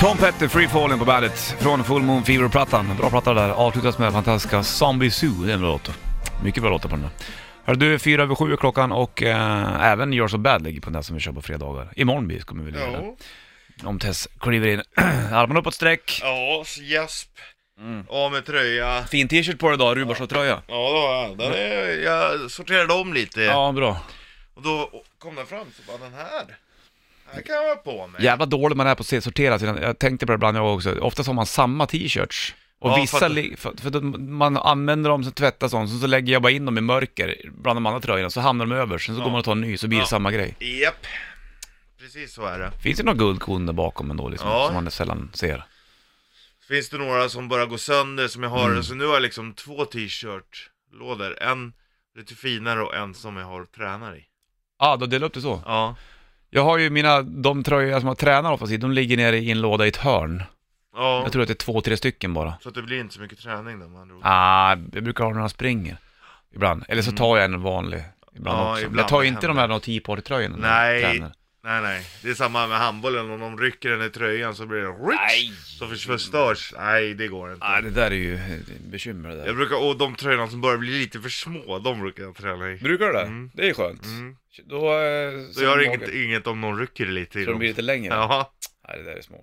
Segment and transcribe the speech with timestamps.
[0.00, 2.96] Tom Petty, Free Falling på bandet från Full Moon Fever-plattan.
[2.96, 3.50] Bra platta där.
[3.50, 5.44] Avslutas med fantastiska Zombie Zoo.
[5.44, 5.90] Det är en bra låt.
[6.44, 7.10] Mycket bra låtar på den där.
[7.64, 10.84] Hörru du, fyra över sju är klockan och äh, även Yours So Bad ligger på
[10.84, 11.92] den där som vi kör på fredagar.
[11.96, 13.14] Imorgon blir kommer vi ligga där.
[13.82, 14.82] Ja, Om Tess kliver in.
[15.32, 16.20] Armarna uppåt sträck.
[16.22, 17.28] ja Jasp.
[17.80, 18.04] Mm.
[18.08, 19.04] Av med tröja.
[19.04, 20.62] Fin t-shirt på dig idag, Rubarsson-tröja.
[20.66, 21.38] Ja, det har jag.
[21.38, 23.40] Den är, jag sorterade om lite.
[23.40, 24.00] Ja, bra.
[24.54, 26.56] Och då kom den fram så bara, den här.
[27.32, 28.24] Här kan jag ha på mig.
[28.24, 30.74] Jävla dålig man är på att se sortera sina, jag tänkte på det ibland jag
[30.74, 32.54] också, oftast har man samma t-shirts.
[32.78, 35.90] Och Ja, vissa, för att- li- för, för att man använder dem, så tvättar sånt,
[35.90, 38.66] så, så lägger jag bara in dem i mörker bland de andra tröjorna, så hamnar
[38.66, 40.06] de överst, sen så går man och tar en ny, så blir det Ja.
[40.06, 40.56] samma grej.
[40.82, 41.06] Japp.
[42.00, 42.70] Precis så är det.
[42.82, 44.66] Finns det några guldkorn där bakom ändå, liksom, Ja.
[44.66, 45.64] som man sällan ser?
[46.68, 48.82] Finns det några som bara går sönder som jag har, Mm.
[48.82, 51.42] så nu har jag liksom två t-shirt-lådor.
[51.42, 51.72] En
[52.16, 54.24] lite finare och en som jag har tränar i.
[54.78, 55.62] Ja, ah, då delar upp det så.
[55.66, 55.96] Ja.
[56.50, 59.50] Jag har ju mina, de tröjor som jag tränar oftast i, de ligger nere i
[59.50, 60.42] en låda i ett hörn.
[60.96, 61.22] Ja.
[61.22, 62.54] Jag tror att det är två, tre stycken bara.
[62.62, 64.20] Så att det blir inte så mycket träning då med andra ord.
[64.24, 65.96] Ah, jag brukar ha jag springer.
[66.54, 66.84] Ibland.
[66.88, 67.16] Eller så Mm.
[67.18, 68.04] tar jag en vanlig.
[68.36, 68.82] Ibland Ja, också.
[68.84, 69.60] ibland jag tar det inte de händer.
[69.62, 71.30] här No Tea Party-tröjorna när jag Nej.
[71.66, 74.78] Nej nej, det är samma med handbollen, om de rycker den i tröjan så blir
[74.78, 76.74] det rich, så för- förstörs.
[76.78, 77.66] Nej det går inte.
[77.66, 79.46] Nej, det där är ju ett bekymmer det där.
[79.46, 82.70] Jag brukar, och de tröjorna som börjar bli lite för små, de brukar jag träna
[82.72, 82.76] i.
[82.76, 83.20] Brukar du det?
[83.22, 83.50] Mm.
[83.54, 84.04] Det är skönt.
[84.04, 84.36] Mm.
[84.64, 84.94] Då, eh,
[85.62, 87.58] jag har magen- inget, inget om någon rycker lite i Så de dem.
[87.58, 88.14] blir lite längre?
[88.14, 88.52] Ja.
[88.88, 89.40] Nej, det där är smart.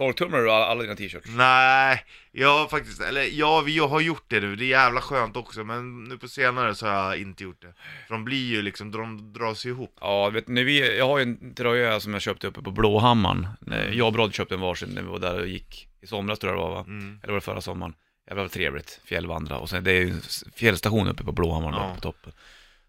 [0.00, 1.26] Torktumlar du alla, alla dina t-shirts?
[1.36, 5.36] Nej, jag har faktiskt, eller ja, vi har gjort det nu, det är jävla skönt
[5.36, 7.74] också, men nu på senare så har jag inte gjort det.
[8.08, 9.96] För de blir ju liksom, de dras ju ihop.
[10.00, 13.46] Ja, vet ni, vi, jag har ju en tröja som jag köpte uppe på Blåhammaren.
[13.72, 16.38] Eh, Jag och Brod köpte en varsin när vi var där och gick i somras
[16.38, 16.84] tror jag det var va?
[16.86, 17.20] Mm.
[17.22, 17.94] Eller var det förra sommaren?
[18.28, 19.58] Jävla trevligt, fjällvandra.
[19.58, 20.20] Och sen det är ju en
[20.54, 21.94] fjällstation uppe på Blåhammaren Ja.
[21.94, 22.32] på toppen.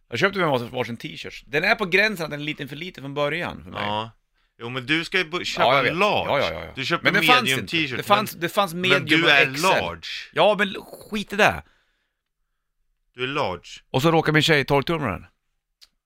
[0.09, 1.44] Jag köpte mig varsin t-shirt.
[1.48, 3.84] Den är på gränsen att den är liten för liten från början för mig.
[3.86, 4.12] Ja.
[4.62, 5.95] Jo men du ska ju köpa vet.
[5.95, 6.31] large.
[6.31, 6.72] Ja, ja, ja, ja.
[6.76, 7.98] Du köper Men medium t-shirt.
[7.98, 9.62] Det fanns, det fanns men, medium men du och är XL.
[9.64, 10.08] large.
[10.34, 10.76] Ja, men
[11.09, 11.64] skit i det.
[13.16, 13.70] Du är large.
[13.92, 15.26] Och så råkade min tjej torktumla den.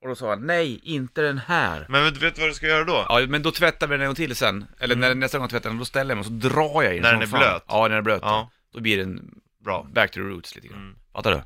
[0.01, 1.85] Och då sa jag, nej, inte den här.
[1.89, 3.05] Men vet, vet du vad du ska göra då?
[3.09, 4.65] Ja, men då tvättar vi den en gång till sen.
[4.79, 6.95] Eller när nästa gång jag tvättar den, då ställer jag mig och så drar jag
[6.95, 7.39] i den När den är fan.
[7.39, 7.63] blöt?
[7.67, 8.21] Ja, när den är blöt.
[8.23, 8.51] Ja.
[8.73, 9.31] Då blir den
[9.65, 9.87] Bra.
[9.93, 10.77] back to the roots lite grann.
[10.81, 10.95] Mm.
[11.13, 11.41] Fattar du?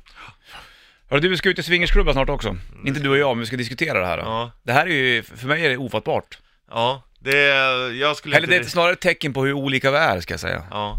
[1.08, 2.56] Hörru du, vi ska ut i swingersklubben snart också.
[2.86, 4.16] Inte du och jag, men vi ska diskutera det här.
[4.16, 4.22] Då.
[4.22, 4.50] Ja.
[4.62, 6.38] Det här är ju, för mig är det ofattbart.
[6.70, 7.46] Ja, det
[7.96, 8.68] jag skulle Eller det inte...
[8.68, 10.62] är snarare ett tecken på hur olika vi är, ska jag säga.
[10.70, 10.98] Ja.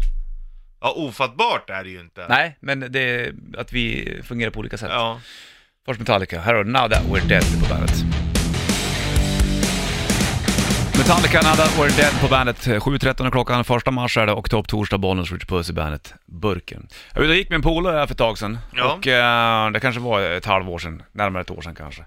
[0.80, 2.26] Ja, ofattbart är det ju inte.
[2.28, 4.88] Nej, men det är att vi fungerar på olika sätt.
[4.92, 5.20] Ja.
[5.86, 8.04] Först Metallica, här har du Now That We're Dead på bandet.
[10.98, 12.66] Metallica, Now That We're Dead på bandet.
[12.66, 16.14] 7.13 är klockan, första mars är det och topp torsdag, Bollnäs Richard Puss i bandet.
[16.26, 16.88] Burken.
[17.14, 18.58] Jag var gick med en polare här för ett tag sedan.
[18.76, 18.92] Ja.
[18.92, 22.04] Och eh, det kanske var ett halvår sedan, närmare ett år sedan kanske.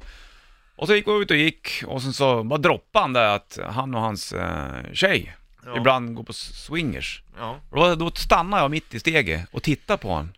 [0.75, 3.59] Och så gick vi ut och gick och sen så bara droppade han det att
[3.69, 5.77] han och hans eh, tjej Ja.
[5.77, 7.21] ibland går på swingers.
[7.37, 7.59] Ja.
[7.71, 10.31] Och då, då stannade jag mitt i steget och tittade på honom.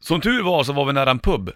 [0.00, 1.50] Som tur var så var vi nära en pub.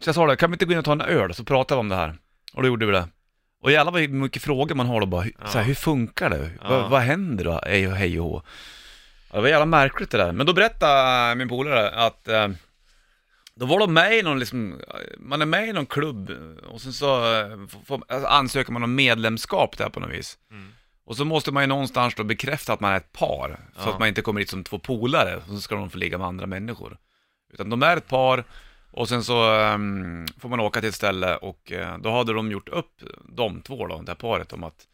[0.00, 1.76] Så jag sa det, kan vi inte gå in och ta en öl så pratar
[1.76, 2.14] vi om det här?
[2.54, 3.08] Och då gjorde vi det.
[3.62, 5.46] Och jävlar vad mycket frågor man har då bara, Ja.
[5.46, 6.50] så här, hur funkar det?
[6.62, 6.68] Ja.
[6.68, 7.60] Vad, vad händer då?
[7.66, 8.42] Hej och hej och hå.
[9.32, 10.32] Det var jävla märkligt det där.
[10.32, 12.48] Men då berättade min polare att eh,
[13.56, 14.80] då var de med i någon liksom,
[15.18, 16.30] man är med i någon klubb
[16.66, 20.38] och sen så eh, får, alltså, ansöker man om medlemskap där på något vis.
[20.50, 20.72] Mm.
[21.06, 23.92] Och så måste man ju någonstans då bekräfta att man är ett par, så Ja.
[23.92, 26.26] att man inte kommer hit som två polare, och så ska de få ligga med
[26.26, 26.98] andra människor.
[27.52, 28.44] Utan de är ett par,
[28.90, 32.50] och sen så ehm, får man åka till ett ställe och eh, då hade de
[32.50, 34.86] gjort upp, de två då, det här paret, om att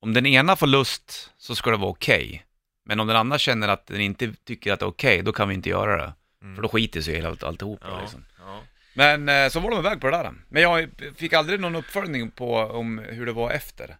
[0.00, 2.44] om den ena får lust så ska det vara okej.
[2.84, 5.48] Men om den andra känner att den inte tycker att det är okej, då kan
[5.48, 6.12] vi inte göra det.
[6.42, 6.54] Mm.
[6.56, 8.00] För då skiter sig hela allt, alltihopa Ja.
[8.00, 8.24] liksom.
[8.38, 8.62] Ja.
[8.94, 10.32] Men eh, så var de iväg på det där.
[10.48, 13.96] Men jag fick aldrig någon uppföljning på om hur det var efter.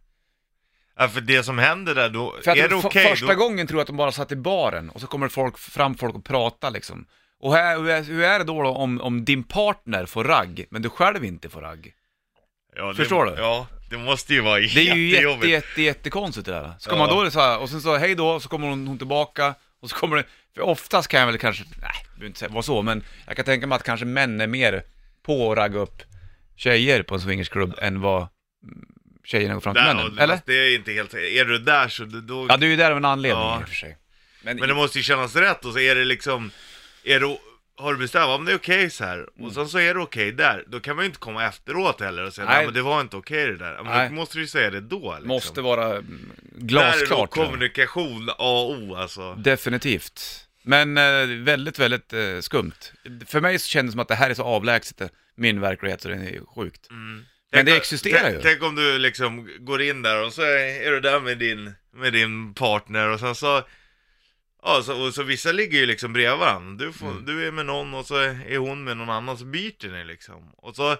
[0.96, 3.34] ja, för det som händer där då, För är det okej första då...
[3.34, 6.14] gången tror jag att de bara satt i baren och så kommer folk, fram folk
[6.14, 7.06] och pratar liksom.
[7.40, 10.88] Och här, hur, är, det då, då om, om din partner får ragg, men du
[10.90, 11.92] själv inte får ragg?
[12.76, 13.32] Ja, det, Förstår du?
[13.42, 15.50] Ja, det måste ju vara Det är ju jätte, jättejobbigt.
[15.50, 16.72] jätte, jättekonstigt det där.
[16.78, 16.98] Ska Ja.
[16.98, 19.90] man då så här, och sen så hej då, så kommer hon, hon tillbaka, och
[19.90, 20.24] så kommer det,
[20.54, 23.66] för oftast kan jag väl kanske, nej, behöver inte vara så, men jag kan tänka
[23.66, 24.82] mig att kanske män är mer
[25.22, 26.02] på att ragga upp
[26.56, 28.28] tjejer på en swingersklubb än vad
[29.24, 30.34] tjejerna går fram till Där, männen, eller?
[30.34, 31.14] fast Det är inte helt...
[31.14, 32.46] Är du där så då...
[32.48, 33.60] Ja, det är ju där av en anledning Ja.
[33.60, 33.96] i och för sig.
[34.42, 36.50] Men, Men det måste ju kännas rätt och så är det liksom...
[37.04, 37.38] Är det,
[37.76, 39.46] har du bestämt, om det är okej så här Mm.
[39.46, 42.24] och sen så är det okej där, då kan man ju inte komma efteråt heller
[42.24, 42.56] och säga Nej.
[42.56, 43.74] nej men det var inte okej det där.
[43.76, 44.08] Men Nej.
[44.08, 45.28] då måste du ju säga det då liksom.
[45.28, 47.30] måste vara mm, Där är glasklart.
[47.30, 49.34] kommunikation A och O alltså.
[49.34, 50.46] Definitivt.
[50.62, 52.72] Men eh, väldigt, väldigt eh, skumt.
[53.26, 56.00] För mig så kändes det som att det här är så avlägset, eh, min verklighet,
[56.02, 56.90] så det är sjukt.
[56.90, 57.24] Mm.
[57.52, 58.40] Men det existerar ju.
[58.42, 61.72] Tänk om du liksom går in där och så är, är du där med din
[61.94, 63.62] med din partner och sen så
[64.62, 66.84] Ja, så, och så vissa ligger ju liksom bredvid varandra.
[66.86, 67.24] Du, får, Mm.
[67.24, 70.50] du är med någon och så är hon med någon annan, så byter ni liksom.
[70.56, 70.96] Och så,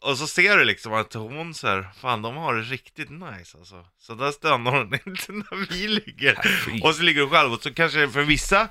[0.00, 3.58] och så ser du liksom att hon så här, fan de har det riktigt nice
[3.58, 3.86] alltså.
[3.98, 6.38] Så där stannar hon inte när vi ligger.
[6.82, 8.68] Och så ligger du själv och så kanske för vissa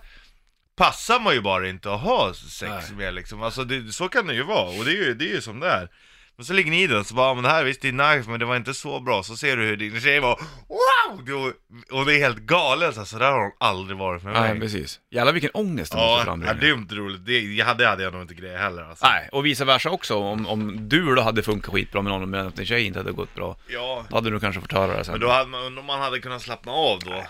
[0.76, 2.98] passar man ju bara inte att ha sex Nej.
[2.98, 3.44] med liksom.
[3.44, 5.60] Alltså det, så kan det ju vara och det är ju, det är ju som
[5.60, 5.90] det är.
[6.38, 8.16] Men så ligger ni i den så bara, "Ja, men det här visst det är
[8.16, 9.24] nice men det var inte så bra.
[9.24, 11.54] Så ser du hur din tjej var wow!
[11.92, 14.50] Och det är helt galet alltså, där har hon aldrig varit med mig.
[14.52, 15.00] Nej, precis.
[15.12, 17.26] Jävlar vilken ångest det måste Ja, ja, det är inte roligt.
[17.26, 19.06] Det, jag hade, hade jag nog inte grejat heller alltså.
[19.06, 20.16] Nej, och vice versa också.
[20.16, 23.12] Om, om du då hade funkat skitbra med någon men att din tjej inte hade
[23.12, 25.12] gått bra, Ja, då hade du kanske fått höra det sen.
[25.12, 27.24] men då hade man, om man hade kunnat slappna av då.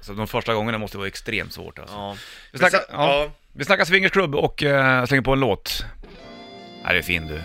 [0.00, 1.94] Så de första gångerna måste vara extremt svårt alltså.
[1.96, 2.16] Ja.
[2.52, 3.14] Vi snackar, så- ja.
[3.22, 3.30] ja.
[3.52, 5.84] Vi snackar swingersklubb och uh, slänger på en låt.
[6.84, 7.42] Nej, det är fin du.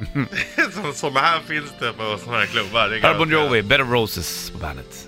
[0.72, 2.88] Så, sådana här finns det på sådana här klubbar.
[2.88, 3.44] det kan Här är jag Bon säga.
[3.44, 5.06] Jovi, Better Roses på bandet.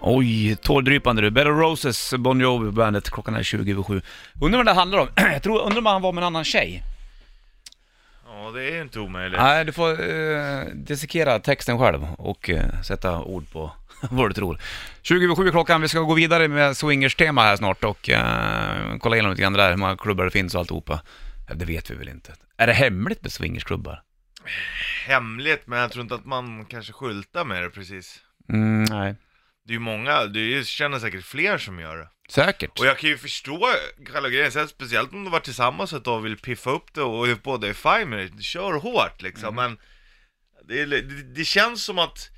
[0.00, 1.30] Oj, tårdrypande du.
[1.30, 3.10] Better Roses, Bon Jovi på bandet.
[3.10, 4.02] Klockan är 20 över 7.
[4.40, 5.08] Undrar vad det handlar om.
[5.16, 6.82] Jag tror, undrar om han var med en annan tjej.
[8.26, 9.40] Ja, det är ju inte omöjligt.
[9.40, 13.72] Nej, du får uh, dissekera texten själv och eh, sätta ord på
[14.10, 14.58] vad du tror.
[15.02, 19.16] 20 över 7 klockan, vi ska gå vidare med swingers-tema här snart och eh, kolla
[19.16, 21.02] igenom lite grann där, hur många klubbar det finns och alltihopa.
[21.54, 22.34] Det vet vi väl inte.
[22.56, 24.02] Är det hemligt med swingersklubbar?
[25.06, 28.20] Hemligt, men jag tror inte att man kanske skyltar med det precis.
[28.48, 29.16] Mm, nej.
[29.64, 32.08] Det är ju många, du känner säkert fler som gör det.
[32.28, 32.78] Säkert.
[32.80, 33.68] Och jag kan ju förstå
[34.12, 37.02] själva grejen, sen speciellt om du var tillsammans ett tag och vill piffa upp det
[37.02, 39.54] och båda är fine med det, kör hårt liksom.
[39.54, 39.78] Men
[40.68, 41.00] det, det,
[41.34, 42.30] det känns som att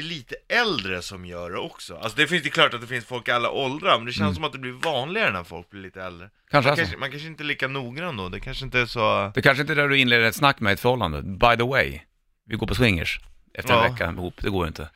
[0.00, 1.96] det är lite äldre som gör det också.
[1.96, 4.12] Alltså det finns det är klart att det finns folk i alla åldrar, men det
[4.12, 6.30] känns som att det blir vanligare när folk blir lite äldre.
[6.50, 6.80] Kanske Man så.
[6.82, 9.32] kanske, man kanske inte är lika noggrann då, det kanske inte är så...
[9.34, 11.22] Det kanske inte är där du inleder ett snack med ett förhållande.
[11.22, 12.00] By the way,
[12.46, 13.20] vi går på swingers
[13.54, 13.92] efter en Ja.
[13.92, 14.34] vecka ihop.
[14.42, 14.90] Det går ju inte.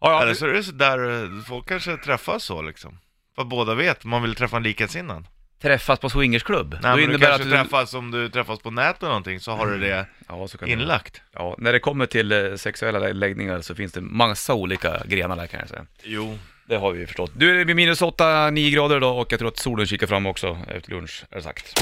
[0.00, 2.98] Ja, ja, Eller så är det så där, eh, folk kanske träffas så liksom.
[3.34, 5.24] För båda vet, man vill träffa en likasinnad.
[5.64, 6.72] Träffas på swingersklubb.
[6.72, 7.56] Nej Då men du innebär kanske att du...
[7.56, 10.68] träffas, om du träffas på nätet eller någonting, så har du det Ja, så kan
[10.68, 11.22] det inlagt.
[11.32, 15.46] Ja, när det kommer till eh, sexuella läggningar så finns det massa olika grenar där
[15.46, 15.86] kan jag säga.
[16.02, 16.38] Jo.
[16.66, 17.30] Det har vi ju förstått.
[17.34, 20.58] Du, det blir minus 8-9 grader idag och jag tror att solen kikar fram också
[20.68, 21.80] efter lunch, är det sagt.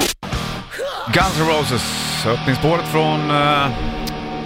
[1.13, 3.67] Guns N' Roses, öppningsspåret från uh,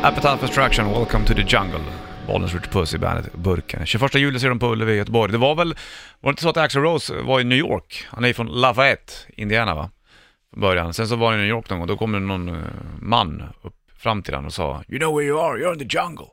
[0.01, 2.06] Appetite for Destruction, Welcome to the Jungle.
[2.27, 3.85] Bollens Ritchie Puss i bandet burken.
[3.85, 5.31] 21 juli ser de på Ullevi i Göteborg.
[5.31, 5.67] Det var väl,
[6.19, 8.05] var det inte så att Axl Rose var i New York?
[8.09, 9.89] Han är ju från Lafayette, Indiana va?
[10.51, 10.93] Från början.
[10.93, 12.61] Sen så var han i New York någon gång, då kom det någon eh,
[13.01, 15.97] man upp fram till honom och sa You know where you are, you're in the
[15.97, 16.25] jungle.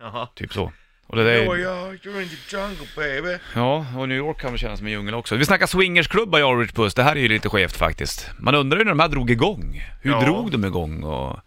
[0.00, 0.28] Jaha.
[0.34, 0.72] Typ så.
[1.06, 3.38] Och det där, Oh yeah, you're in the jungle baby.
[3.54, 5.36] Ja, och New York kan väl kännas som en djungel också.
[5.36, 8.30] Vi snackar swingersklubbar jag och Rich Puss, det här är ju lite skevt faktiskt.
[8.38, 9.82] Man undrar ju när de här drog igång.
[10.02, 10.20] Hur Ja.
[10.20, 11.38] drog de igång och...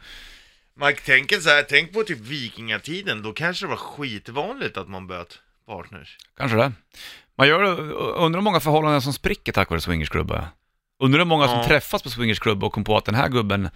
[0.76, 5.08] Man tänker så här, tänk på typ vikingatiden, då kanske det var skitvanligt att man
[5.08, 6.18] böt partners.
[6.38, 6.72] Kanske det.
[7.38, 7.64] Man gör
[7.94, 10.48] undrar hur många förhållanden som spricker tack vare swingersklubbar.
[11.00, 11.64] Undrar hur många som Ja.
[11.68, 13.70] träffas på swingersklubbar och kom på att den här gubben,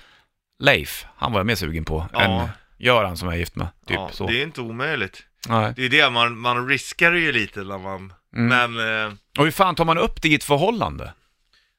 [0.59, 2.21] Leif, han var jag mer sugen på Ja.
[2.21, 3.67] än Göran som jag är gift med.
[3.87, 4.27] Typ ja, så.
[4.27, 5.23] Det är inte omöjligt.
[5.47, 5.73] Nej.
[5.75, 8.73] Det är det, man, man riskar ju lite när man, Mm.
[8.73, 9.05] men...
[9.07, 11.13] Eh, Och hur fan tar man upp det i ett förhållande?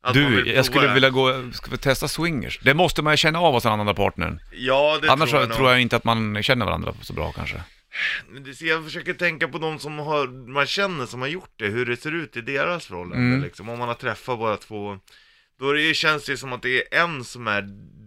[0.02, 0.94] Att man Du, jag skulle det.
[0.94, 2.58] vilja gå, ska vi testa swingers?
[2.62, 4.40] Det måste man ju känna av hos den andra partnern.
[4.52, 5.70] Ja, det Annars tror tror jag, nog.
[5.70, 7.62] jag inte att man känner varandra så bra kanske.
[8.44, 11.86] Det- Jag försöker tänka på de som har, man känner som har gjort det, hur
[11.86, 13.42] det ser ut i deras förhållande Mm.
[13.42, 13.68] liksom.
[13.68, 14.98] Om man har träffat bara två,
[15.60, 17.62] då är det, känns det som att det är en som är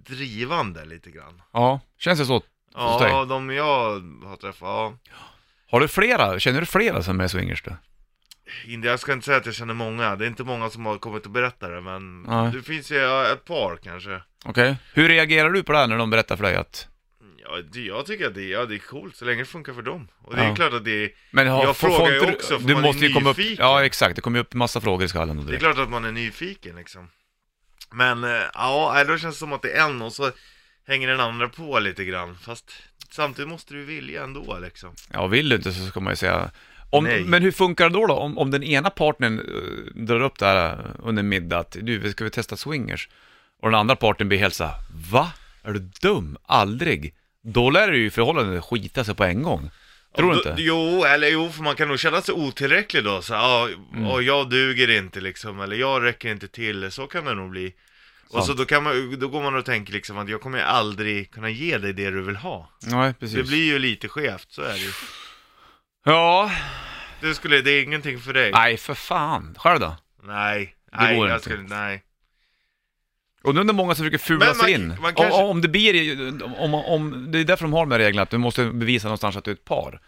[0.09, 1.41] drivande lite grann.
[1.53, 2.33] Ja, känns det så?
[2.73, 3.09] Hos dig?
[3.11, 4.93] Ja, de jag har träffat, ja.
[5.71, 6.39] Har du flera?
[6.39, 7.71] Känner du flera som är swingers då?
[8.83, 11.25] Jag ska inte säga att jag känner många, det är inte många som har kommit
[11.25, 12.51] och berättat det, men Nej.
[12.51, 14.21] det finns ju ja, ett par kanske.
[14.45, 14.75] Okej.
[14.93, 16.87] Hur reagerar du på det här när de berättar för dig att...
[17.43, 19.81] Ja, det, jag tycker att det, ja, det är coolt så länge det funkar för
[19.81, 20.07] dem.
[20.23, 20.55] Och det är Ja.
[20.55, 22.87] klart att det är, Men har, Jag får- frågar ju också, för du man är
[22.87, 23.65] måste ju komma upp, nyfiken.
[23.65, 24.15] Ja, exakt.
[24.15, 25.63] Det kommer ju upp massa frågor i skallen det är direkt.
[25.63, 27.09] klart att man är nyfiken liksom.
[27.91, 30.31] Men, eh, ja, nej, då känns det som att det är en och så
[30.87, 32.37] hänger den andra på lite grann.
[32.41, 32.71] Fast
[33.11, 34.93] samtidigt måste du vilja ändå liksom.
[35.13, 36.51] Ja, vill du inte så ska man ju säga...
[36.89, 37.24] Om, Nej.
[37.24, 38.13] men hur funkar det då, då?
[38.13, 42.12] Om, om den ena partnern eh, drar upp det här eh, under middag att du,
[42.12, 43.10] ska vi testa swingers?
[43.62, 44.74] Och den andra parten blir helt såhär,
[45.12, 45.31] va?
[45.63, 46.38] Är du dum?
[46.46, 47.13] Aldrig?
[47.43, 49.69] Då lär det ju förhållandet skita sig på en gång.
[50.15, 50.55] Tror du inte?
[50.58, 53.22] Jo, eller jo, för man kan nog känna sig otillräcklig då.
[53.22, 54.08] Så, ja, Mm.
[54.08, 56.91] och jag duger inte liksom, eller jag räcker inte till.
[56.91, 57.74] Så kan det nog bli.
[58.27, 58.46] Och Sant.
[58.46, 61.50] så då, kan man, då går man och tänker liksom att jag kommer aldrig kunna
[61.50, 62.69] ge dig det du vill ha.
[62.86, 63.38] Nej, precis.
[63.38, 64.91] Det blir ju lite skevt, så är det ju.
[66.05, 66.51] Ja,
[67.21, 68.51] Det, skulle, det är ingenting för dig.
[68.51, 69.55] nej för fan.
[69.59, 69.95] Själv då?
[70.23, 71.49] Nej, nej, går jag inte.
[71.49, 72.03] skulle, nej.
[73.43, 74.87] Och nu är det många som försöker fula Men man- sig in.
[75.01, 77.99] man kanske- om, om det blir, om, om, det är därför de har de här
[77.99, 80.01] reglerna, att du måste bevisa någonstans att du är ett par.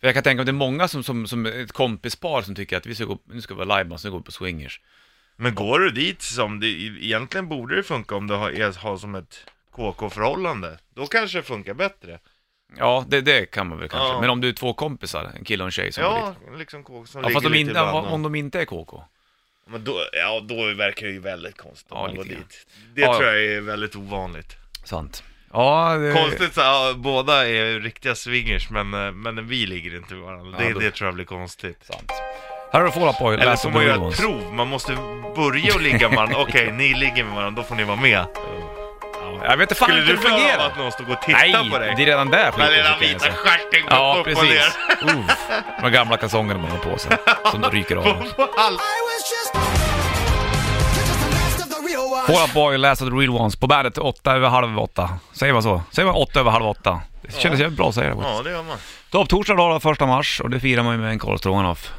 [0.00, 2.54] För jag kan tänka mig att det är många som, som, som ett kompispar som
[2.54, 4.80] tycker att vi ska gå, nu ska vi vara livebands, nu går vi på swingers.
[5.36, 8.96] Men går du dit som det, egentligen borde det funka om du har, är- har
[8.96, 10.78] som ett KK-förhållande.
[10.94, 12.18] Då kanske det funkar bättre.
[12.78, 14.08] Ja, det, det kan man väl kanske.
[14.08, 14.20] Ja.
[14.20, 16.24] Men om du är två kompisar, en kille och en tjej som går dit.
[16.50, 18.06] Ja, liksom KK som Ja, fast ligger de lite inte, ibland.
[18.06, 19.02] om de inte är KK.
[19.68, 22.44] Men då, ja, då verkar det ju väldigt konstigt om Ja, man går lite grann.
[22.48, 22.66] dit.
[22.94, 23.32] Det Ja, tror ja.
[23.34, 24.56] jag är väldigt ovanligt.
[24.84, 25.22] Sant.
[25.52, 26.12] Ja, det...
[26.12, 30.22] Konstigt så ja, båda är ju riktiga swingers men, eh, men vi ligger inte med
[30.22, 30.56] varandra.
[30.60, 31.78] Ja, det, då- det tror jag blir konstigt.
[31.84, 32.12] Sant.
[32.72, 34.12] Här har du Fall Out Boy, Eller Last så of får the man Real göra
[34.12, 34.40] ett Ones.
[34.44, 34.92] prov, man måste
[35.36, 36.36] börja och ligga med varandra.
[36.42, 38.26] Okej, ni ligger med varandra, då får ni vara med.
[39.42, 40.66] Jag vet inte fan Skulle hur du det klara av fungerar.
[40.66, 41.94] att någon står och tittar Nej, på dig?
[41.96, 43.40] det är redan där Den skiten lilla sitter, vita alltså.
[43.42, 44.50] stjärten går Ja, upp och ner.
[44.50, 45.14] precis.
[45.14, 45.48] Uff,
[45.82, 47.16] de gamla kalsongerna man har på sig,
[47.52, 48.02] som ryker av.
[48.04, 48.10] På
[48.42, 49.54] hals- I was just,
[50.96, 52.26] just the last of the real ones.
[52.26, 55.10] Fall Out Boy, Last of the Real Ones, på bandet åtta över halv åtta.
[55.32, 55.82] Säger man så?
[55.90, 57.00] Säger man åtta över halv åtta?
[57.22, 58.20] Det kändes jävligt bra att säga det.
[58.22, 58.76] Ja, det gör man.
[59.10, 61.92] Topp torsdag då, då, första mars, och det firar man ju med en Karl Stroganoff.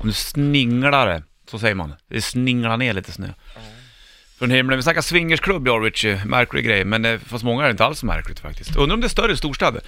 [0.00, 1.94] Om du sninglar det, så säger man.
[2.10, 3.26] Det sninglar ner lite snö.
[4.38, 4.78] Från himlen.
[4.78, 8.02] Vi snackar swingersklubb ja Richie, märklig grej, men eh, fast många är det inte alls
[8.02, 8.76] märkligt faktiskt.
[8.76, 9.82] Undrar om det är större i storstäder?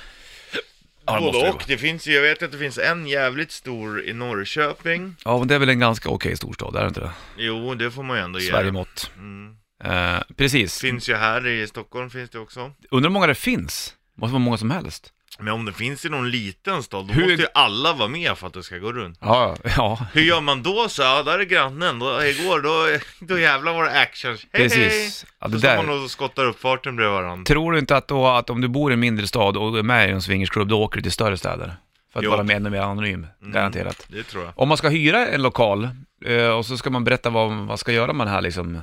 [1.07, 1.55] Ja, det måste Både det och.
[1.55, 1.64] vara.
[1.67, 5.17] Det finns ju, jag vet att det finns en jävligt stor i Norrköping.
[5.25, 7.11] Ja, men det är väl en ganska okej storstad, är det inte det?
[7.37, 8.50] Jo, det får man ju ändå ge.
[8.50, 9.11] Sverigemått.
[9.17, 9.57] Mm.
[9.85, 10.81] Eh, precis.
[10.81, 12.73] Finns ju här i Stockholm finns det också.
[12.90, 13.95] Undrar hur många det finns?
[14.14, 15.12] måste vara många som helst.
[15.40, 18.38] Men om det finns i någon liten stad, då Hur- måste ju alla vara med
[18.38, 19.18] för att det ska gå runt.
[19.21, 19.99] Ja, ja.
[20.12, 21.02] Hur gör man då så?
[21.02, 21.99] Ja, där är grannen.
[21.99, 24.30] Då, igår, då, då jävlar var det action.
[24.30, 25.26] Hej, Precis.
[25.40, 25.50] Ja, hej!
[25.50, 25.76] det Så står där.
[25.87, 27.45] man och skottar upp farten bredvid varandra.
[27.45, 29.83] Tror du inte att då, att om du bor i en mindre stad och är
[29.83, 31.76] med i en swingersklubb, då åker du till större städer?
[32.12, 32.30] För att Jo.
[32.30, 33.52] vara med ännu mer anonym, Mm.
[33.52, 34.07] garanterat.
[34.09, 34.52] Det tror jag.
[34.57, 35.88] Om man ska hyra en lokal
[36.25, 38.83] eh, och så ska man berätta vad man ska göra med den här liksom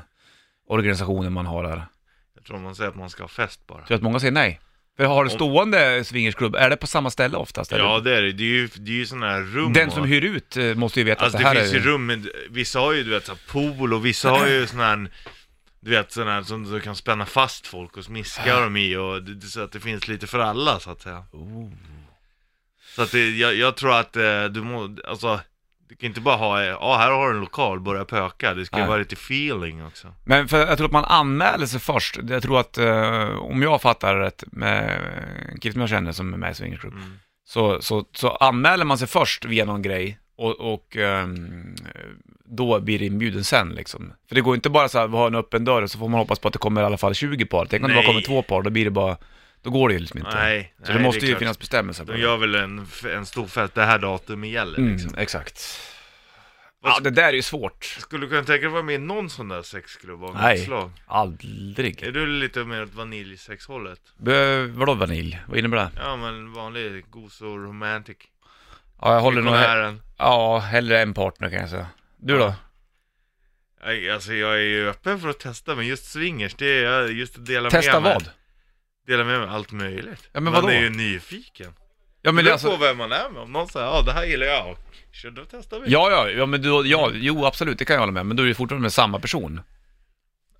[0.68, 1.86] organisationen man har där.
[2.36, 3.78] Jag tror man säger att man ska ha fest bara.
[3.78, 4.60] Tror du att många säger nej?
[4.98, 7.72] För har du stående swingersklubb, är det på samma ställe oftast?
[7.72, 7.84] eller?
[7.84, 8.32] Ja, det är det.
[8.32, 10.76] Det är ju, det är ju sådana här rum Den och- som hyr ut eh,
[10.76, 11.80] måste ju veta Alltså att det, det här finns är...
[11.80, 14.68] ju rum, med, vissa har ju du vet så här, pool och vissa har ju
[14.68, 15.10] sån här
[15.80, 19.24] Du vet sån här som du kan spänna fast folk och smiska dem i och
[19.24, 21.72] det, det, så att det finns lite för alla så att säga Oh.
[22.96, 25.40] Så att det, jag, jag tror att eh, du må, alltså
[25.90, 28.76] Du kan inte bara ha, ja här har du en lokal, börja pöka Det ska
[28.76, 28.90] ju Nej.
[28.90, 32.20] vara lite feeling också Men för jag tror att man anmäler sig först.
[32.30, 35.02] Jag tror att, eh, om jag fattar rätt, med
[35.52, 37.20] en kille som jag känner som är med i swingersklubb, mm.
[37.46, 41.76] så, så, så anmäler man sig först via någon grej och, och ehm,
[42.46, 44.14] då blir det inbjuden sen liksom.
[44.28, 46.08] För det går inte bara så här, vi har en öppen dörr och så får
[46.08, 47.66] man hoppas på att det kommer i alla fall 20 par.
[47.66, 48.08] Tänk om det bara Nej.
[48.08, 49.18] kommer två par, då blir det bara,
[49.66, 50.36] då går det ju liksom inte.
[50.36, 51.40] Nej, så nej, det måste är ju klart.
[51.40, 52.24] finnas bestämmelser på De det.
[52.24, 55.80] gör väl en, en stor fest, det här datumet gäller Mm, liksom exakt.
[56.82, 57.84] Vad Ja, det där är ju svårt.
[57.86, 60.58] Skulle du kunna tänka dig att vara med i någon sån där sexklubb av Nej.
[60.66, 60.92] slag?
[61.08, 62.04] Aldrig.
[62.04, 64.00] Är du lite mer åt vaniljsexhållet?
[64.18, 65.40] Be, vadå vanilj?
[65.48, 65.90] Vad innebär det?
[65.96, 68.18] Ja men vanlig gos och romantic
[69.02, 69.54] Ja, jag håller nog...
[69.54, 70.02] Missionären.
[70.18, 71.88] Ja, hellre en partner kan jag säga.
[72.18, 72.54] Du då?
[73.86, 77.38] Nej, Alltså jag är ju öppen för att testa men just swingers, det är just
[77.38, 78.30] att dela Testa med vad?
[79.08, 80.68] Dela med mig allt möjligt Ja, men Man vadå?
[80.68, 81.74] är ju nyfiken
[82.22, 82.70] Ja Men det alltså...
[82.72, 84.78] på vem man är med, om någon säger ja det här gillar jag,
[85.14, 88.02] så då testar vi Ja, ja, ja men du, ja, jo absolut, det kan jag
[88.02, 88.26] hålla med.
[88.26, 89.62] Men du är ju fortfarande med samma person.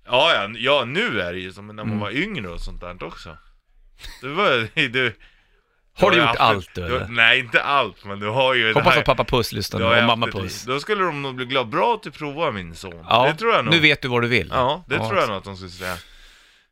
[0.06, 1.98] ja, ja, ja nu är det ju som när man Mm.
[2.00, 3.36] var yngre och sånt där också
[4.20, 5.12] Du var du
[5.98, 7.08] Har du gjort haft- allt du, eller?
[7.08, 9.86] Nej inte allt men du har ju det Hoppas här- att pappa Puss lyssnar du
[9.86, 10.42] nu, ju och haft mamma ett liv.
[10.42, 10.62] Puss.
[10.64, 13.52] Då skulle de nog bli glada, bra att du provar min son Ja, Det tror
[13.54, 14.48] jag nog nu vet du vad du vill.
[14.52, 15.96] Ja, det tror jag nog att de skulle säga.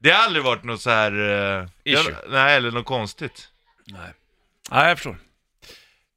[0.04, 1.12] Det har aldrig varit något så här...
[1.60, 2.14] eh, Issue.
[2.28, 3.48] nej, eller något konstigt.
[3.86, 4.10] Nej.
[4.70, 5.16] Nej, jag förstår.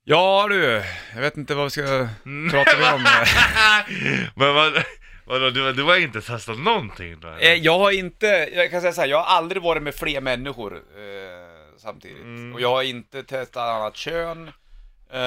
[0.04, 1.82] Ja du, jag vet inte vad vi ska
[2.26, 2.52] Mm.
[2.52, 3.04] prata mer om.
[4.36, 4.84] Men vad,
[5.26, 7.28] vadå, du, du har inte testat någonting då?
[7.28, 7.42] eller?
[7.42, 10.22] Eh, jag har inte, jag kan säga så här, jag har aldrig varit med fler
[10.22, 10.82] människor eh,
[11.78, 12.22] samtidigt.
[12.24, 12.54] Mm.
[12.54, 14.52] Och jag har inte testat annat kön.
[15.14, 15.20] Eh,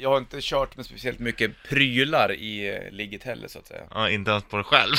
[0.00, 3.82] jag har inte kört med speciellt mycket prylar i eh, ligget heller så att säga.
[3.90, 4.94] Ja, inte ens på dig själv?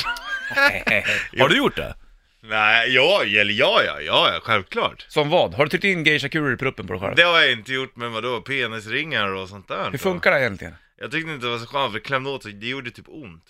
[1.40, 1.94] har du gjort det?
[2.40, 5.06] Nej, ja, eller ja, ja, ja, ja, självklart.
[5.08, 5.54] Som vad?
[5.54, 7.16] Har du tryckt in geisha-kurer i pruppen på dig själv?
[7.16, 9.90] Det har jag inte gjort med vadå, penisringar och sånt där.
[9.90, 10.74] Hur funkar det egentligen?
[10.98, 13.08] Jag tyckte inte det var så skönt, för det klämde åt sig, det gjorde typ
[13.08, 13.44] ont.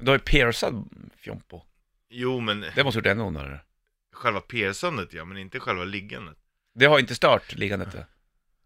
[0.00, 0.88] Du har ju piercad
[1.20, 1.62] fjompo.
[2.10, 3.60] Jo, men Det måste ha gjort ännu ondare.
[4.14, 6.36] själva piercandet ja, men inte själva liggandet.
[6.74, 8.06] Det har inte stört liggandet det.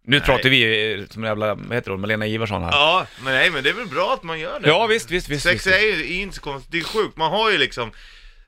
[0.08, 0.26] Nu Nej.
[0.26, 2.70] pratar vi eh, som en jävla, vad heter hon, Malena Ivarsson här.
[2.70, 4.68] Ja, men nej, men det är väl bra att man gör det.
[4.68, 5.42] Ja visst, visst, visst.
[5.42, 5.76] Sex visst.
[5.76, 7.90] är ju är ju inte så konstigt, det är sjukt, man har ju liksom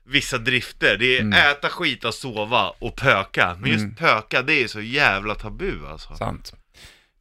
[0.09, 1.51] vissa drifter, det är Mm.
[1.51, 3.57] äta, skita, sova och pöka.
[3.59, 3.95] Men just Mm.
[3.95, 6.15] pöka, det är så jävla tabu alltså.
[6.15, 6.53] Sant.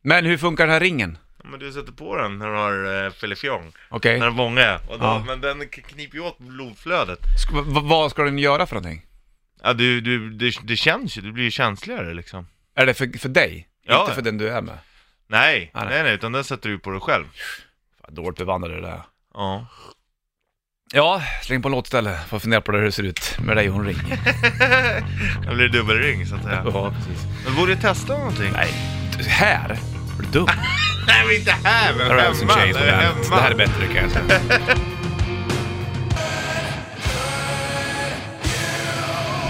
[0.03, 1.19] Men hur funkar den här ringen?
[1.45, 3.73] Men du sätter på den när du har filifjong.
[3.91, 4.19] Okej.
[4.19, 4.81] När den vångar.
[4.89, 5.25] Och då, Ja.
[5.27, 7.19] Men den kniper ju åt blodflödet.
[7.55, 9.07] V- vad ska den göra för någonting?
[9.63, 12.47] Ja, du, du, det, det känns ju, du blir ju känsligare liksom.
[12.75, 13.69] Är det för, för dig?
[13.87, 14.01] Ja.
[14.03, 14.79] Inte för den du är med?
[15.27, 15.89] Nej, Ah, nej.
[15.95, 17.25] nej, nej, utan den sätter du på dig själv.
[18.01, 19.03] Fan, dåligt bevandrad det där.
[19.35, 19.67] Ja.
[20.93, 22.29] Ja, släng på en låt istället.
[22.29, 24.19] Får fundera på hur det ser ut med dig och hon ringer.
[25.49, 26.63] Det blir dubbelring så att säga.
[26.65, 27.27] Ja, precis.
[27.45, 28.53] Men borde du testa någonting?
[28.53, 28.69] Nej,
[29.29, 29.71] här?
[29.71, 29.79] Är
[30.23, 30.47] du dum?
[31.07, 32.35] Nej, men inte här, men hemma.
[32.47, 33.29] Bandet.
[33.31, 34.41] Det här är bättre kan jag säga.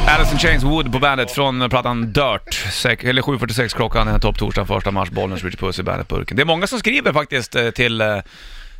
[0.09, 2.55] Alice in Chains Wood på bandet från plattan Dirt.
[2.73, 6.37] Sek- eller 7.46 klockan, en topp torsdag, första mars, Bollnäs, Rich Puss i bandetburken.
[6.37, 8.19] Det är många som skriver faktiskt eh, till, eh,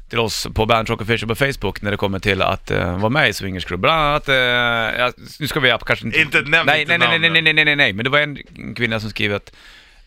[0.09, 3.09] till oss på Bandit Rock Official på Facebook när det kommer till att uh, vara
[3.09, 3.81] med i Swingers Club.
[3.81, 6.21] Bland annat, eh, ja, nu ska vi kanske inte...
[6.21, 7.45] Inte- nämn nej, inte nej, nej, nej, namnen.
[7.45, 8.39] nej, nej, nej, nej, men det var en
[8.75, 9.53] kvinna som skrev att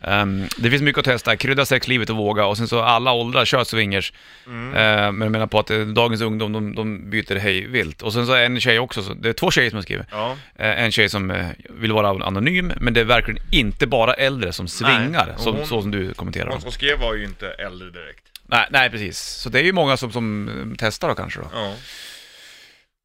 [0.01, 3.46] ehm, det finns mycket att testa, krydda sexlivet och våga och sen så alla åldrar
[3.46, 4.13] kör swingers.
[4.48, 4.74] Mm.
[4.74, 8.01] Eh, men jag menar på att eh, dagens ungdom, de, de byter hej vilt.
[8.01, 10.08] Och sen så är en tjej också, så, det är två tjejer som har skrivit.
[10.12, 10.38] Ja.
[10.55, 14.53] Eh, en tjej som eh, vill vara anonym, men det är verkligen inte bara äldre
[14.53, 16.46] som svingar, Nej, som, så som du kommenterar.
[16.46, 16.62] Hon Om.
[16.62, 18.31] som skrev var ju inte äldre direkt.
[18.51, 19.20] Nej, nej, precis.
[19.20, 21.50] Så det är ju många som, som eh, testar då kanske då.
[21.53, 21.75] Ja.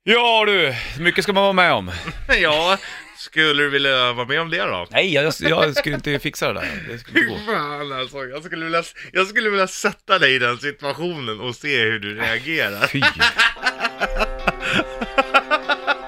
[0.04, 1.90] Ja du, mycket ska man vara med om.
[2.40, 2.78] ja,
[3.18, 4.86] skulle du vilja vara med om det då?
[4.90, 6.68] Nej, jag, jag skulle inte fixa det där.
[6.88, 7.52] Det skulle inte gå.
[7.52, 11.82] Fan alltså, jag skulle, vilja, jag skulle vilja sätta dig i den situationen och se
[11.82, 12.86] hur du reagerar.
[12.86, 13.02] Fy.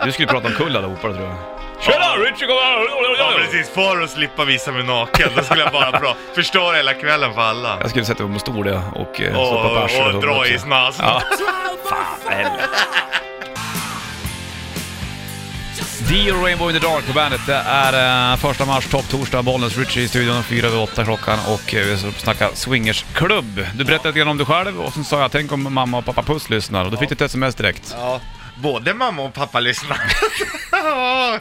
[0.04, 1.57] Du skulle prata om kull allihopa tror jag.
[1.80, 2.56] Tjena Richie, kom
[3.18, 3.38] Ja här!
[3.38, 7.34] precis, för att slippa visa mig naken, då skulle jag bara bra förstöra hela kvällen
[7.34, 7.78] för alla.
[7.80, 10.46] Jag skulle sätta mig på stol det och eh, Och, stoppa på arslet och dra
[10.46, 11.04] i snasen.
[11.06, 11.22] Ja.
[11.90, 12.60] Fan heller.
[16.08, 17.40] Dio Rainbow in the Dark på bandet.
[17.46, 21.38] Det är eh, första mars, topp torsdag, Bollnäs Richie i studion, fyra över åtta klockan
[21.48, 23.66] och eh, vi ska snacka swingers klubb.
[23.74, 26.04] Du berättade lite grann om dig själv och sen sa jag, tänk om mamma och
[26.04, 27.96] pappa Puss lyssnar och då fick du ett sms direkt.
[27.98, 28.20] Ja,
[28.62, 29.98] både mamma och pappa lyssnar.
[30.72, 31.40] ja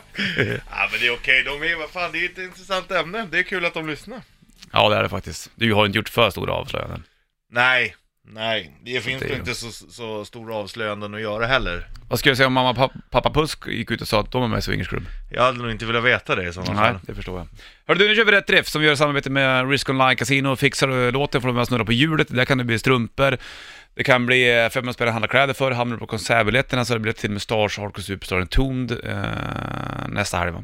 [0.92, 3.44] men det är okej, de är, vad fan det är ett intressant ämne, det är
[3.44, 4.22] kul att de lyssnar.
[4.72, 5.52] Ja, det är det faktiskt.
[5.56, 7.04] Du har inte gjort för stora avslöjanden.
[7.52, 7.96] Nej,
[8.28, 11.88] nej, det finns det är inte så, så stora avslöjanden att göra heller.
[12.10, 14.32] Vad skulle jag säga om mamma och pappa, pappa Puss gick ut och sa att
[14.32, 15.06] de var med i swingers klubb?
[15.32, 17.00] Jag hade nog inte velat veta det i sådana Nej, fall.
[17.04, 17.48] det förstår jag.
[17.88, 20.56] Hörru du, nu kör vi Rätt Drift som gör samarbete med Risk Online Casino.
[20.56, 22.28] Fixar du låten får du med snurra på hjulet.
[22.30, 23.38] Där kan det bli strumpor.
[23.98, 25.72] Det kan bli eh, 500 spänn att handla kläder för.
[25.72, 30.50] Hamnar du på konsertbiljetterna så det biljett till Mustache, Hardcore Superstar Entombed eh, nästa helg?
[30.50, 30.64] Mm.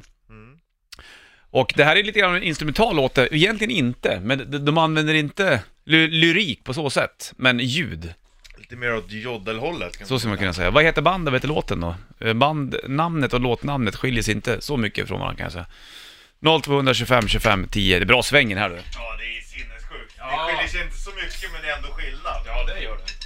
[1.50, 5.13] Och det här är lite grann en instrumental låt, egentligen inte, men de, de använder
[5.13, 8.13] inte ly lyrik på så sätt, men ljud.
[8.58, 10.72] Lite mer åt joddelhållet kan Så skulle man kunna säga.
[10.72, 11.96] Vad heter bandet, vad heter låten då?
[12.19, 16.62] Eh, Bandnamnet och låtnamnet skiljer sig inte så mycket från varandra kan jag säga.
[16.62, 18.76] 0225 25 10, det är bra svängen här du.
[18.76, 18.82] Ja,
[19.17, 20.15] det är sinnessjukt.
[20.17, 22.41] Det skiljer sig inte så mycket, men det är ändå skillnad.
[22.46, 23.22] Ja, det gör det.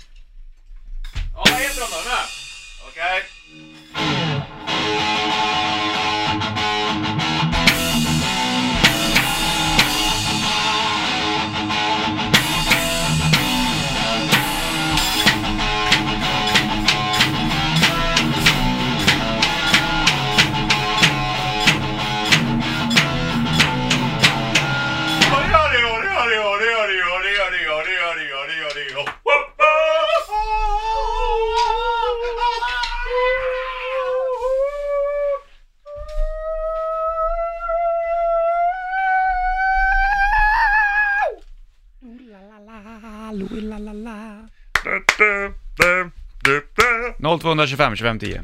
[1.38, 2.10] Ja, vad heter de då?
[2.10, 2.26] Här?
[2.88, 3.24] Okej?
[3.96, 4.42] Mm.
[47.40, 48.42] 0225 25 10.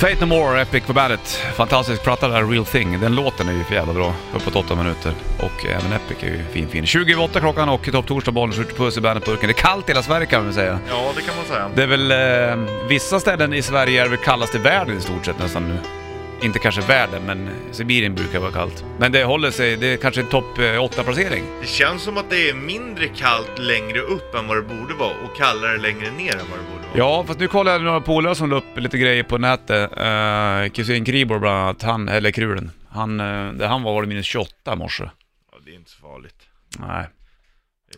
[0.00, 1.40] Fate No More, Epic på bandet.
[1.56, 3.00] Fantastisk platta där, Real Thing.
[3.00, 4.14] Den låten är ju för jävla bra.
[4.34, 5.12] Uppåt 8 minuter.
[5.38, 6.86] Och även Epic är ju fin fin.
[6.86, 9.46] 28 klockan och topp torsdag, bollen skjuter puss i bandetburken.
[9.48, 10.78] Det är kallt i hela Sverige kan man säga.
[10.88, 11.70] Ja, det kan man säga.
[11.74, 15.26] Det är väl, eh, vissa ställen i Sverige är väl kallast i världen i stort
[15.26, 15.99] sett nästan nu.
[16.42, 18.84] Inte kanske världen, men Sibirien brukar vara kallt.
[18.98, 21.44] Men det håller sig, det är kanske en topp 8-placering.
[21.60, 25.14] Det känns som att det är mindre kallt längre upp än vad det borde vara
[25.24, 26.98] och kallare längre ner än vad det borde vara.
[26.98, 29.90] Ja, fast nu kollade jag några polare som la upp lite grejer på nätet.
[29.98, 32.70] Uh, Kusin Kribor bland annat, han, eller Krulen.
[32.88, 35.04] Han, uh, där han var var det minus 28 i morse.
[35.52, 36.42] Ja, det är inte så farligt.
[36.78, 37.06] Nej,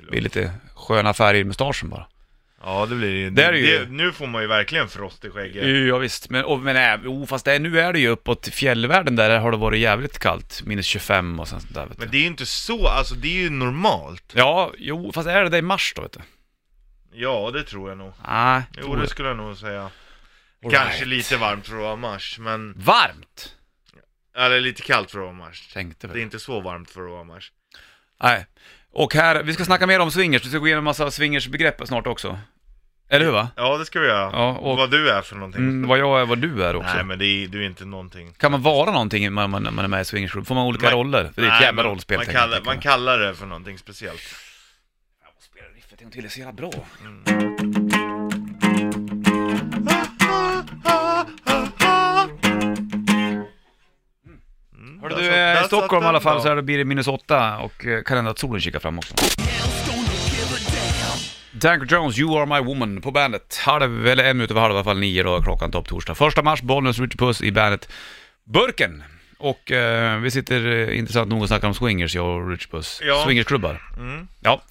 [0.00, 2.06] Det blir lite sköna färger i mustaschen bara.
[2.64, 5.86] Ja, det blir Det är ju- det, Nu får man ju verkligen frost i skägget.
[5.88, 9.16] Ja, visst, men, och, men äh, oh, fast det, nu är det ju uppåt fjällvärlden
[9.16, 10.62] där har det varit jävligt kallt.
[10.64, 11.98] Minus 25 och sånt där vet.
[11.98, 14.32] Men det är ju inte så, alltså det är ju normalt.
[14.34, 16.20] Ja, jo, fast är det det i mars då vet du?
[17.12, 18.12] Ja, det tror jag nog.
[18.28, 19.90] Nej, Jo, det skulle jag nog säga.
[20.64, 21.06] All Kanske right.
[21.06, 23.54] lite varmt för att vara mars, men Varmt!
[24.34, 25.68] Det är lite kallt för att vara mars.
[25.72, 26.22] Tänkte Det är väl.
[26.22, 27.52] inte så varmt för att vara mars.
[28.22, 28.46] Nej.
[28.92, 31.86] Och här, vi ska snacka mer om swingers, vi ska gå igenom en massa swingersbegrepp
[31.86, 32.38] snart också.
[33.08, 33.48] Eller hur va?
[33.56, 34.30] Ja, det ska vi göra.
[34.32, 35.60] Ja, och- Vad du är för någonting.
[35.60, 36.94] Mm, vad jag är, vad du är också.
[36.94, 38.32] Nej, men det är, du är inte någonting.
[38.38, 40.46] Kan man vara någonting när man, man, man är med i swingersklubb?
[40.46, 41.30] Får man olika Man- roller?
[41.34, 44.22] För det är ett Nej, jävla rollspel man kallar, man kallar det för någonting speciellt.
[45.24, 46.70] Jag måste spela riffet en gång till, det är så jävla bra.
[54.74, 56.84] Mm, Hörde där du, eh, i Stockholm i alla fall så är det, blir det
[56.84, 59.14] minus åtta och eh, kan hända att solen kikar fram också.
[61.52, 63.60] Danko Jones, You Are My Woman på bandet.
[63.64, 66.14] Halv, eller en minut över halv i alla fall, nio då, klockan topp torsdag.
[66.14, 67.88] Första mars, Bollnäs, Richard Puss i bandet
[68.44, 69.02] Burken.
[69.38, 73.00] Och eh, vi sitter eh, intressant nog och snackar om swingers, jag och Richard Puss.
[73.04, 73.22] Ja.
[73.24, 73.82] Swingersklubbar.
[73.96, 74.28] Mm.
[74.40, 74.62] Ja,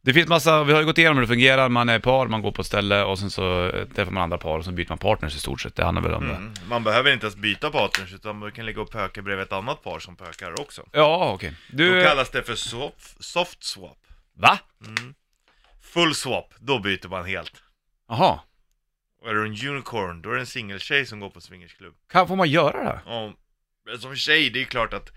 [0.00, 2.42] det finns massa, vi har ju gått igenom hur det fungerar, man är par, man
[2.42, 4.88] går på ett ställe och sen så eh, träffar man andra par och så byter
[4.88, 5.76] man partners i stort sett.
[5.76, 6.30] Det handlar väl om.
[6.30, 6.52] Mm.
[6.68, 9.82] Man behöver inte ens byta partners, utan man kan ligga och pöka bredvid ett annat
[9.84, 10.82] par som pökar också.
[10.92, 11.52] Ja, okej.
[11.70, 12.02] Då Du...
[12.02, 13.98] kallas det för soft, soft swap.
[14.34, 14.58] Va?
[15.86, 17.62] Full swap, då byter man helt.
[18.08, 18.40] Jaha.
[19.22, 21.94] Och är du en unicorn, då är det en singeltjej som går på swingersklubb.
[22.10, 23.00] Kan, får man göra det?
[23.06, 23.32] Ja,
[23.84, 25.12] men som tjej, det är klart att...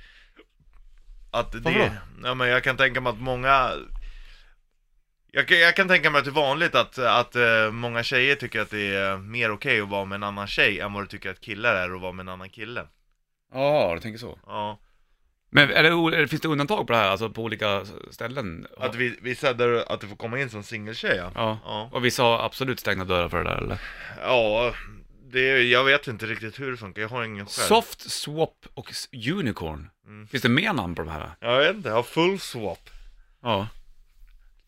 [1.31, 2.01] Att Varför det...
[2.23, 3.71] Ja, men jag kan tänka mig att många...
[5.31, 8.35] Jag kan, jag kan tänka mig att det är vanligt att, att eh, många tjejer
[8.35, 11.07] tycker att det är mer okej att vara med en annan tjej än vad du
[11.07, 12.87] tycker att killar är att vara med en annan kille.
[13.53, 14.39] Ja, du tänker så.
[14.45, 14.79] Ja.
[15.49, 17.81] Men är det, är det, finns det undantag på det här, alltså på olika
[18.11, 18.67] ställen?
[18.77, 21.31] Att vi, vissa där att du får komma in som singeltjej ja.
[21.35, 21.59] Ja.
[21.65, 21.89] Ja.
[21.93, 23.77] Och vissa har absolut stängda dörrar för det där eller?
[24.23, 24.73] Ja,
[25.31, 27.67] det, jag vet inte riktigt hur det funkar, jag har ingen själv.
[27.67, 28.91] Soft, Swap och
[29.37, 29.89] Unicorn.
[30.07, 30.27] Mm.
[30.27, 31.29] Finns det mer namn på de här?
[31.39, 32.89] Jag vet inte, jag har full swap.
[33.43, 33.67] Ja.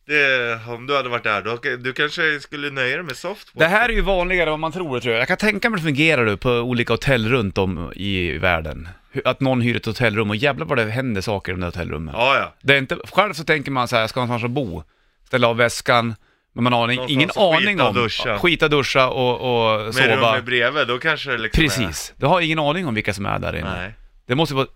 [0.06, 3.60] Det, om du hade varit där, då, du kanske skulle nöja dig med soft swap.
[3.60, 5.22] Det här är ju vanligare än vad man tror, tror jag.
[5.22, 8.90] Jag kan tänka mig att det fungerar du på olika hotell runt om i världen.
[9.26, 12.16] Att någon hyr ett hotellrum och jävlar vad det händer saker i de där hotellrummen.
[12.18, 12.54] Ja, ja.
[12.62, 14.84] Det är inte, själv så tänker man så här, ska man någonstans att bo?
[15.28, 16.16] Ställa av väskan,
[16.54, 17.96] men man har ingen, aning skita om...
[17.96, 18.40] duscha.
[18.40, 20.08] Skita, duscha och, och Med sova.
[20.16, 22.14] rummet bredvid, då kanske det liksom Precis.
[22.18, 23.58] Du har ingen aning om vilka som är där är...
[23.58, 23.78] inne.
[23.78, 23.94] Nej.
[24.26, 24.68] Det måste vara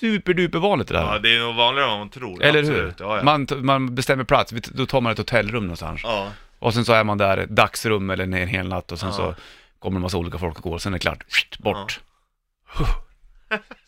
[0.00, 1.02] superduper vanligt det där.
[1.02, 2.42] Ja, det är nog vanligare än vad man tror.
[2.42, 3.00] Eller absolut.
[3.00, 3.06] hur?
[3.06, 3.22] Ja, ja.
[3.22, 6.00] Man, man bestämmer plats, då tar man ett hotellrum någonstans.
[6.04, 6.32] ja.
[6.58, 9.34] Och sen så är man där dagsrum eller en hel natt och sen så
[9.78, 11.24] kommer en massa olika folk och går, sen är det klart.
[11.58, 12.00] Bort.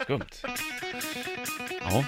[0.02, 0.24] Skumt.
[1.90, 2.04] Ja.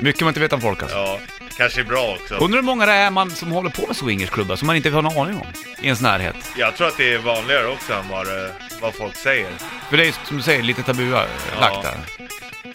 [0.00, 0.96] Mycket man inte vet om folk alltså.
[0.96, 1.18] ja,
[1.56, 2.34] kanske är bra också.
[2.34, 5.02] Undrar hur många det är man som håller på med swingersklubbar som man inte har
[5.02, 5.46] någon aning om
[5.80, 6.36] i ens närhet.
[6.56, 9.50] Jag tror att det är vanligare också än vad, det- vad folk säger.
[9.90, 11.82] För det är ju som du säger lite tabulagt Ja.
[11.82, 12.28] där.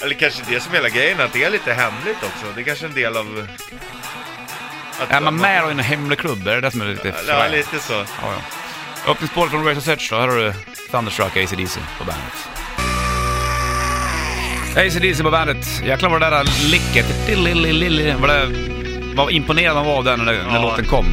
[0.06, 2.46] Eller kanske det som är hela grejen, att det är lite hemligt också.
[2.56, 3.48] Det är kanske en del av...
[5.00, 6.48] Att, Är man med i en hemlig klubb?
[6.48, 7.52] Är det det som är lite Ja, fränt?
[7.52, 7.94] lite så.
[7.94, 9.12] Ja, ja.
[9.12, 10.54] Öppningsspåret från Razor Edge då, här har du
[10.92, 12.34] Thunderstruck AC/DC på bandet.
[14.76, 15.82] AC/DC på bandet.
[15.86, 17.06] Jäklar vad det där licket,
[18.20, 18.50] vad det
[19.16, 20.62] var imponerad man var av den när, när Ja.
[20.62, 21.06] låten kom.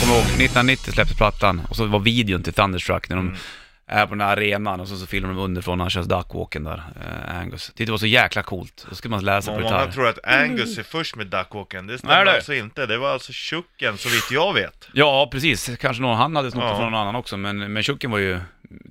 [0.00, 3.38] Kommer ihåg, 1990 släpptes plattan och så var videon till Thunderstruck när de Mm.
[3.86, 6.64] är på den här arenan och så, så filmar de underifrån när han kör duckwalken
[6.64, 6.82] där,
[7.28, 7.66] eh, Angus.
[7.66, 8.86] Tyckte det var så jäkla coolt.
[8.88, 9.92] Då skulle man läsa på Många gitarr.
[9.92, 11.86] tror att Angus är först med duckwalken.
[11.86, 12.86] Det Nej, stämmer det- alltså inte.
[12.86, 14.88] Det var alltså Chucken, så vitt jag vet.
[14.92, 15.70] Ja, precis.
[15.80, 16.76] Kanske någon, han hade snott det Ja.
[16.76, 18.40] från någon annan också, men, men Chucken var ju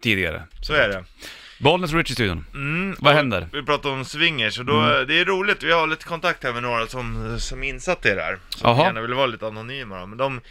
[0.02, 0.44] tidigare.
[0.62, 1.04] Så är det.
[1.64, 2.46] Bollnäs Rich i studion.
[2.54, 3.50] Mm, Vad händer?
[3.54, 6.64] Vi pratar om swingers och då, det är roligt, vi har lite kontakt här med
[6.64, 8.40] några som, som insatt i det där.
[8.50, 8.84] Som Jaha.
[8.86, 10.06] gärna vill vara lite anonyma då.
[10.06, 10.42] Men de,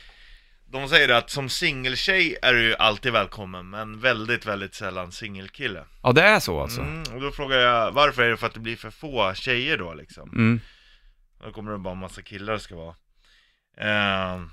[0.70, 5.85] de säger att som singeltjej är du ju alltid välkommen, men väldigt, väldigt sällan singelkille.
[6.03, 6.81] Ja, det är så alltså.
[6.81, 9.79] Mm, och då frågar jag, varför är det för att det blir för få tjejer
[9.79, 10.29] då liksom?
[10.31, 10.61] Mm.
[11.44, 12.94] Då kommer det bara en massa killar ska vara.
[13.77, 14.51] Ehm,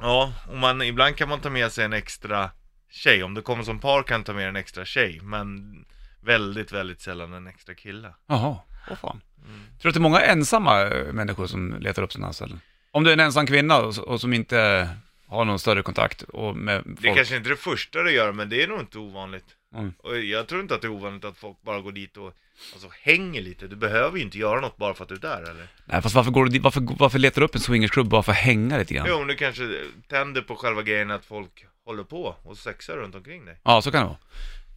[0.00, 2.50] ja, och man, ibland kan man ta med sig en extra
[2.90, 3.22] tjej.
[3.22, 5.20] Om det kommer som par kan ta med en extra tjej.
[5.22, 5.74] Men
[6.20, 8.14] väldigt, väldigt sällan en extra kille.
[8.26, 8.56] Jaha,
[8.90, 9.20] åh fan.
[9.44, 9.60] Mm.
[9.60, 12.60] Tror du att det är många ensamma eh, människor som letar upp sådana här ställen?
[12.90, 14.88] Om du är en ensam kvinna och, och som inte
[15.26, 17.02] har någon större kontakt och med folk.
[17.02, 19.44] Det är kanske inte det första du gör, men det är nog inte ovanligt.
[19.74, 19.92] Mm.
[19.98, 22.32] Och jag tror inte att det är ovanligt att folk bara går dit och
[22.72, 23.66] alltså, hänger lite.
[23.66, 25.66] Du behöver ju inte göra något bara för att du är där, eller?
[25.84, 28.32] Nej, fast varför, går du dit, varför, varför letar du upp en swingersklubb bara för
[28.32, 29.06] att hänga lite grann?
[29.08, 33.14] Jo, om du kanske tänder på själva grejen att folk håller på och sexar runt
[33.14, 33.56] omkring dig.
[33.62, 34.16] Ja, så kan det vara.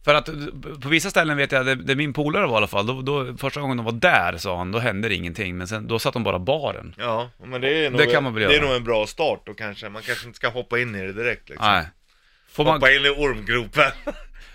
[0.04, 0.26] För att
[0.82, 3.36] på vissa ställen vet jag, det, det min polare var i alla fall, då, då,
[3.36, 6.12] första gången de var där sa han, då hände det ingenting, men sen, då satt
[6.12, 6.94] de bara baren.
[6.98, 8.66] Ja, men det är nog, Det kan man väl det är göra.
[8.66, 11.48] nog en bra start och kanske, man kanske inte ska hoppa in i det direkt
[11.48, 11.66] liksom.
[11.66, 11.86] Nej.
[12.48, 13.90] Får man, Hoppa in i ormgropen.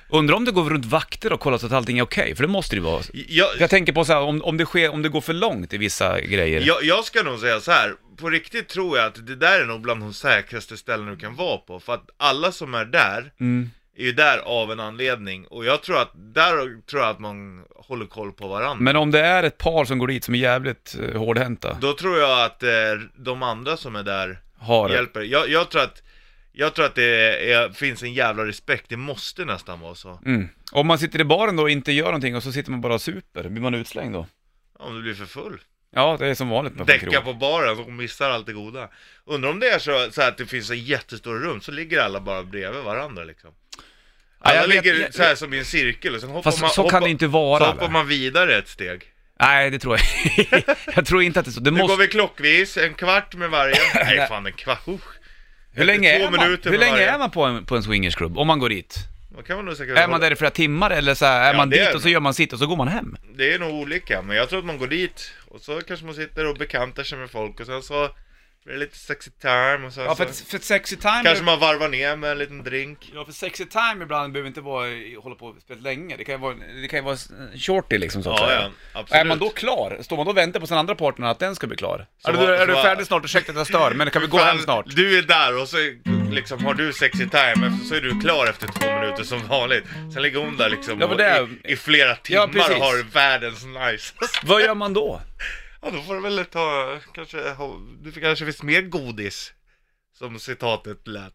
[0.09, 2.47] undrar om det går runt vakter och kollar så att allting är okej, för det
[2.49, 3.01] måste det ju vara.
[3.27, 5.73] jag, Jag tänker på så här, om, om, det sker, om det går för långt
[5.73, 6.61] i vissa grejer.
[6.61, 7.95] jag, jag ska nog säga så här.
[8.17, 11.35] på riktigt tror jag att det där är nog bland de säkraste ställen du kan
[11.35, 11.79] vara på.
[11.79, 13.69] För att alla som är där Mm.
[13.97, 15.47] är ju där av en anledning.
[15.47, 18.83] Och jag tror att, där tror jag att man håller koll på varandra.
[18.83, 21.93] Men om det är ett par som går dit som är jävligt eh, hårdhänta, Då
[21.93, 22.69] tror jag att eh,
[23.17, 25.21] de andra som är där har hjälper.
[25.21, 26.03] Jag, jag tror att,
[26.59, 30.19] jag tror att det är, finns en jävla respekt, det måste nästan vara så.
[30.25, 30.49] Mm.
[30.71, 32.93] Om man sitter i baren då och inte gör någonting och så sitter man bara
[32.93, 34.27] och super, blir man utslängd då?
[34.79, 35.59] Om du blir för full.
[35.95, 38.89] Ja, det är som vanligt med Däcka på baren och missar allt det goda.
[39.25, 42.19] Undrar om det är så, så att det finns en jättestor rum, så ligger alla
[42.19, 43.49] bara bredvid varandra liksom.
[44.43, 46.61] Ja, Alla jag vet- ligger så här som i en cirkel och sen hoppar Fast
[46.61, 47.59] man, så kan hoppar, det inte vara.
[47.65, 49.01] så hoppar man vidare ett steg.
[49.39, 50.63] Nej, det tror jag
[50.95, 51.59] Jag tror inte att det är så.
[51.59, 52.01] Det Nu går måste...
[52.01, 53.75] vi klockvis, en kvart med varje.
[53.95, 55.18] Nej fan en kvart, usch.
[55.73, 58.37] Hur länge, är man, hur länge är man på en, på en swingersklubb?
[58.37, 58.95] Om man går dit?
[59.35, 61.51] Då kan man nog säkert Är man där i flera timmar eller så här, är
[61.53, 63.17] Ja, man dit är och så gör man sitt och så går man hem?
[63.35, 66.15] Det är nog olika, men jag tror att man går dit och så kanske man
[66.15, 68.09] sitter och bekantar sig med folk och sen så
[68.65, 71.21] det lite sexy time och sen Ja, för, så för sexy time...
[71.23, 73.11] kanske man varvar ner med en liten drink.
[73.15, 74.87] Ja, för sexy time ibland behöver inte vara,
[75.23, 76.17] hålla på spela länge.
[76.17, 77.17] Det kan ju vara, det kan ju vara
[77.55, 78.61] shorty liksom så att Ja, säga.
[78.61, 79.21] ja, absolut.
[79.21, 79.97] Är man då klar?
[80.01, 82.07] Står man då och väntar på sin andra partner att den ska bli klar?
[82.17, 83.25] Så är du, är så du färdig snart?
[83.25, 84.85] Ursäkta att jag stör, men kan vi gå Fan, hem snart?
[84.95, 85.77] Du är där och så
[86.31, 89.83] liksom har du sexy time, så är du klar efter två minuter som vanligt.
[90.13, 92.69] Sen ligger hon där liksom Ja, det är- i, i flera timmar precis.
[92.75, 94.13] och har världens nice.
[94.43, 95.21] Vad gör man då?
[95.81, 99.53] Ja, då får du väl ta, kanske, ha- det kanske finns mer godis.
[100.13, 101.33] Som citatet lät.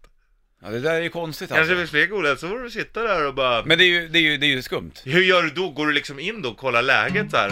[0.63, 1.77] Ja, det där är ju konstigt Kanske alltså.
[1.77, 3.65] finns mer godis, så får du sitta där och bara...
[3.65, 4.93] Men det är ju, det är ju, det är ju skumt.
[5.05, 5.71] Hur gör du då?
[5.71, 7.51] Går du liksom in då och kollar läget så här?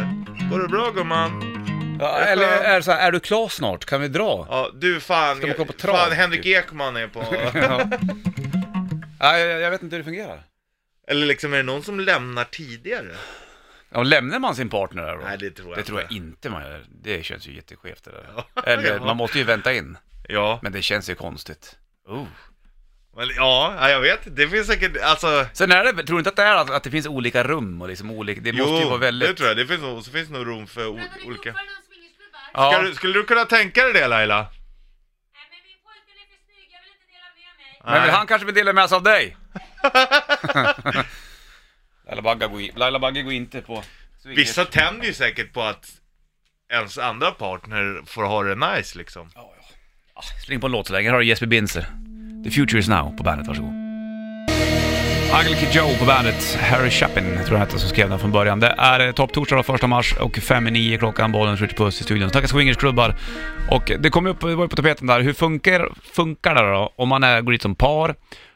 [0.50, 1.58] Går det bra gumman?
[2.00, 3.84] Ja, eller är det så här, är du klar snart?
[3.84, 4.46] Kan vi dra?
[4.50, 6.56] Ja, du fan, Ska man kolla på trav, fan Henrik typ?
[6.64, 7.20] Ekman är på...
[7.54, 7.90] Ja.
[9.20, 10.42] Nej, jag, jag vet inte hur det fungerar.
[11.08, 13.16] Eller liksom är det någon som lämnar tidigare?
[13.94, 15.20] Ja, lämnar man sin partner där då?
[15.24, 16.50] Nej, det tror jag Det tror jag inte.
[16.50, 16.84] man gör.
[17.02, 18.26] Det känns ju jätteskevt det där.
[18.36, 18.62] Ja.
[18.64, 19.04] Eller, Ja.
[19.04, 19.98] man måste ju vänta in.
[20.28, 21.78] Ja, Men det känns ju konstigt.
[22.08, 22.26] Oh.
[23.16, 24.36] men ja, ja, jag vet.
[24.36, 25.46] Det finns säkert, alltså...
[25.52, 27.82] Sen är det, tror du inte att det är att, att det finns olika rum
[27.82, 29.28] och liksom olika, det måste ju vara väldigt...
[29.28, 29.56] det tror jag.
[29.56, 31.54] Det finns nog, så finns nog rum för o- olika...
[32.54, 32.72] Ja.
[32.72, 34.36] Ska du, skulle du kunna tänka dig det Laila?
[34.40, 34.48] Nej
[35.50, 37.28] men min pojkvän är för snygg, jag vill inte dela
[37.58, 37.94] med mig.
[37.94, 39.36] Men vill han kanske vill dela med sig av dig?
[42.06, 43.82] Laila Bagge går, in, Laila Bagge går inte på
[44.22, 44.38] swingers.
[44.38, 45.90] Vissa tänder ju säkert på att
[46.72, 49.30] ens andra partner får ha det nice liksom.
[49.34, 49.64] Ja, ja.
[50.14, 51.08] Ah, Spring på en låt så länge.
[51.08, 51.86] Här har du Jesper Binzer.
[52.44, 53.72] The Future Is Now på bandet, varsågod.
[55.40, 56.58] Ugly Joe på bandet.
[56.60, 58.60] Harry Chapin tror jag han hette som skrev den från början.
[58.60, 61.32] Det är eh, topptorsdag då, första mars och fem i nio klockan.
[61.32, 62.30] Bollen skjuter puss i studion.
[62.30, 63.16] Snacka swingersklubbar.
[63.70, 65.20] Och det kom upp, det var ju på tapeten där.
[65.20, 68.14] Hur funkar, funkar det då om man är, går dit som par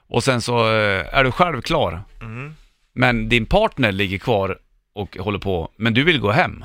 [0.09, 2.03] och sen så eh, är du själv klar.
[2.21, 2.55] Mm.
[2.97, 4.59] Men din partner ligger kvar
[4.95, 6.65] och håller på, men du vill gå hem.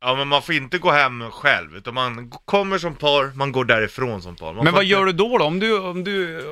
[0.00, 3.64] Ja men man får inte gå hem själv, utan man kommer som par, man går
[3.64, 4.46] därifrån som par.
[4.46, 5.44] Man Men får vad inte- gör du då då?
[5.44, 6.44] Om du, om du eh,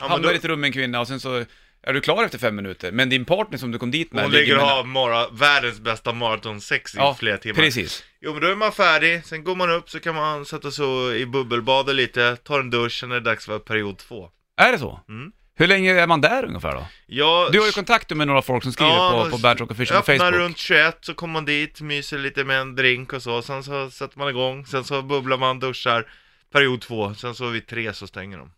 [0.00, 1.44] men hamnar då- i ett rum med en kvinna och sen så
[1.82, 4.32] är du klar efter fem minuter, men din partner som du kom dit med Hon
[4.32, 7.54] ligger och med- har mara, världens bästa maratonsex i ja, flera timmar.
[7.54, 8.04] precis.
[8.20, 10.84] Jo men då är man färdig, sen går man upp så kan man sätta sig
[10.84, 14.30] och- i bubbelbadet lite, ta en dusch, sen är det dags för period två.
[14.56, 15.00] Är det så?
[15.08, 15.32] Mm.
[15.58, 16.86] Hur länge är man där ungefär då?
[17.06, 19.98] Jag, Du har ju kontakt med några folk som skriver på, på Bad Rock Official
[19.98, 20.34] på Facebook.
[20.34, 23.90] runt 21 så kommer man dit, myser lite med en drink och så, sen så
[23.90, 26.06] sätter man igång, sen så bubblar man, duschar,
[26.52, 28.50] period två, sen så vid tre så stänger de.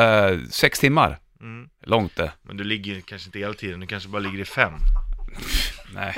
[0.00, 1.18] Eh, sex timmar?
[1.40, 1.68] Mm.
[1.86, 2.32] Långt det.
[2.42, 4.72] Men du ligger ju kanske inte hela tiden, du kanske bara ligger i fem.
[5.94, 6.14] Nej,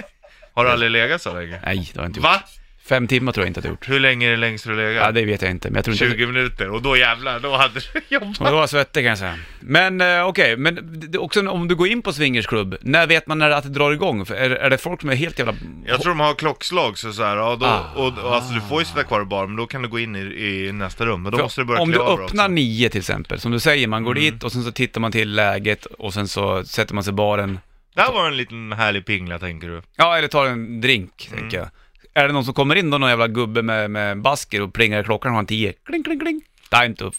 [0.54, 1.60] Har du aldrig legat så länge?
[1.64, 2.24] nej det har jag inte gjort.
[2.24, 2.42] Va?
[2.88, 3.88] Fem timmar tror jag inte att jag gjort.
[3.88, 5.04] Hur länge är det längst du har legat?
[5.06, 6.16] Ja, det vet jag inte, men jag tror inte...
[6.16, 8.38] 20 minuter, och då jävlar, då hade du jobbat.
[8.40, 9.34] Och då var jag svettig kan jag säga.
[9.60, 13.38] Men eh, okej, men det- också om du går in på swingersklubb, när vet man
[13.38, 14.26] när det, att det drar igång?
[14.26, 15.54] För är, är det folk som är helt jävla...
[15.86, 17.82] Jag tror de har klockslag så, så här, ja, då, Ah.
[17.94, 19.98] och, och, alltså du får ju sitta kvar i baren, men då kan du gå
[19.98, 22.16] in i, i nästa rum, men då För måste du börja om du klä av
[22.18, 22.52] dig öppnar också.
[22.52, 24.22] nio till exempel, som du säger, man går Mm.
[24.32, 27.14] dit och sen så tittar man till läget och sen så sätter man sig i
[27.14, 27.58] baren.
[27.94, 29.82] Där var en liten härlig pingla tänker du.
[29.96, 31.40] Ja, eller tar en drink, Mm.
[31.40, 31.68] tänker jag.
[32.16, 35.00] Är det någon som kommer in då, någon jävla gubbe med, med basker och plingar
[35.00, 36.42] i klockan och har en tio, kling, kling, kling.
[36.70, 37.10] Time to,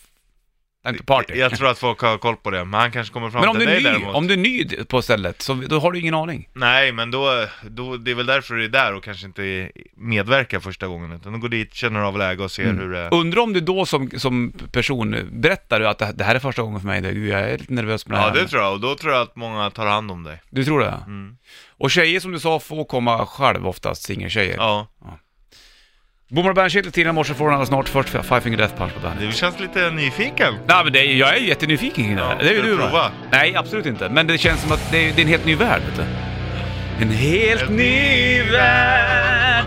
[0.96, 1.34] to party.
[1.34, 3.56] Jag tror att folk har koll på det, men han kanske kommer fram Men om
[3.60, 4.16] du, till är dig ny, däremot.
[4.16, 6.50] om du är ny på stället, så då har du ingen aning.
[6.54, 10.60] Nej, men då, då, det är väl därför du är där och kanske inte medverkar
[10.60, 12.78] första gången, utan du går dit, känner av läge och ser Mm.
[12.80, 13.14] hur det är.
[13.14, 16.62] Undrar om du då som, som person berättar du att det, det här är första
[16.62, 18.36] gången för mig, gud, jag är lite nervös med det Ja, här.
[18.36, 20.42] det tror jag, och då tror jag att många tar hand om dig.
[20.50, 21.00] Du tror det?
[21.06, 21.38] Mm.
[21.80, 24.56] Och tjejer som du sa får komma själv oftast, singeltjejer.
[24.58, 24.88] Ja,
[26.30, 27.90] Bommar Bandkittel tidigare i morse får den alldeles snart.
[27.90, 29.32] Först Five Finger Death Punch på bandet.
[29.32, 30.54] du känns lite nyfiken.
[30.68, 32.32] Nej men det är, jag är jättenyfiken kring det här.
[32.32, 32.90] Ja, det är ju ska du du va?
[32.90, 33.12] prova?
[33.32, 34.10] Nej, absolut inte.
[34.10, 36.04] Men det känns som att det är, det är en helt ny värld, vet du.
[37.06, 39.66] En helt ny värld!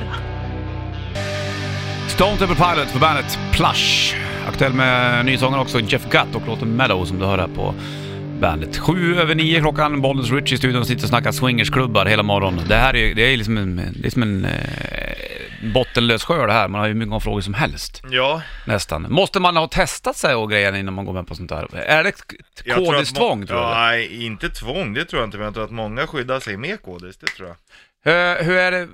[2.09, 4.17] Stone Temple Pilots på bandet Plush.
[4.49, 7.75] Aktuell med ny sångare också, Jeff Gutt och låten Meadow som du hör här på
[8.41, 8.79] bandet.
[8.79, 12.65] Sju över nio klockan, Bollnäs Rich i studion sitter och snackar swingersklubbar hela morgonen.
[12.69, 14.51] Det här är, det är liksom en, det är som en eh,
[15.75, 16.69] bottenlös sjö det här.
[16.69, 18.03] Man har ju hur många frågor som helst.
[18.11, 19.07] Ja, Nästan.
[19.13, 21.75] Måste man ha testat sig och grejer innan man går med på sånt här?
[21.77, 22.13] Är det
[22.65, 23.63] tror kodistvång må- tror du?
[23.63, 26.57] ja, Nej, inte tvång, det tror jag inte, men jag tror att många skyddar sig
[26.57, 27.57] med kodis, det tror jag.
[28.13, 28.89] Hur, hur är det?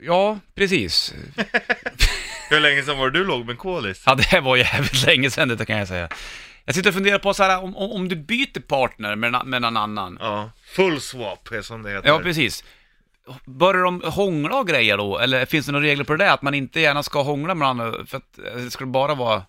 [0.00, 1.14] Ja, precis.
[2.50, 4.02] Hur länge sedan var det du låg med kodis?
[4.06, 6.08] Ja, det var jävligt länge sedan det kan jag säga.
[6.64, 9.62] Jag sitter och funderar på så här, om, om, du byter partner med, en- med
[9.62, 10.18] någon annan.
[10.20, 12.08] Ja, full swap är som det heter.
[12.08, 12.64] Ja, precis.
[13.46, 15.18] Börjar de hångla och grejer då?
[15.18, 16.32] Eller finns det några regler på det?
[16.32, 19.42] Att man inte gärna ska hångla med varandra för att eh, det ska bara vara...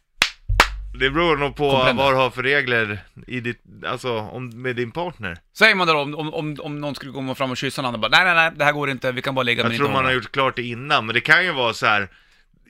[1.00, 2.04] Det beror nog på Comprende.
[2.04, 5.38] vad du har för regler i ditt, alltså om, med din partner.
[5.58, 8.00] Säger man då om, om, om, om någon skulle komma fram och kyssa någon och
[8.00, 9.78] bara nej, nej, nej, det här går inte, vi kan bara ligga men Jag inte
[9.80, 12.08] tror man har hångla." gjort klart det innan, men det kan ju vara så här.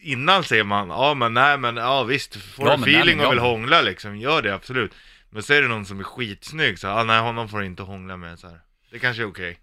[0.02, 3.18] Innan säger man, ja men nej men ja visst, får Ja, du men nej, feeling
[3.18, 4.92] men och ja, vill hångla liksom, gör det absolut.
[5.30, 7.84] Men så är det någon som är skitsnygg så, ah, nej honom får du inte
[7.84, 8.60] hångla med så här.
[8.92, 9.58] Det kanske är okej.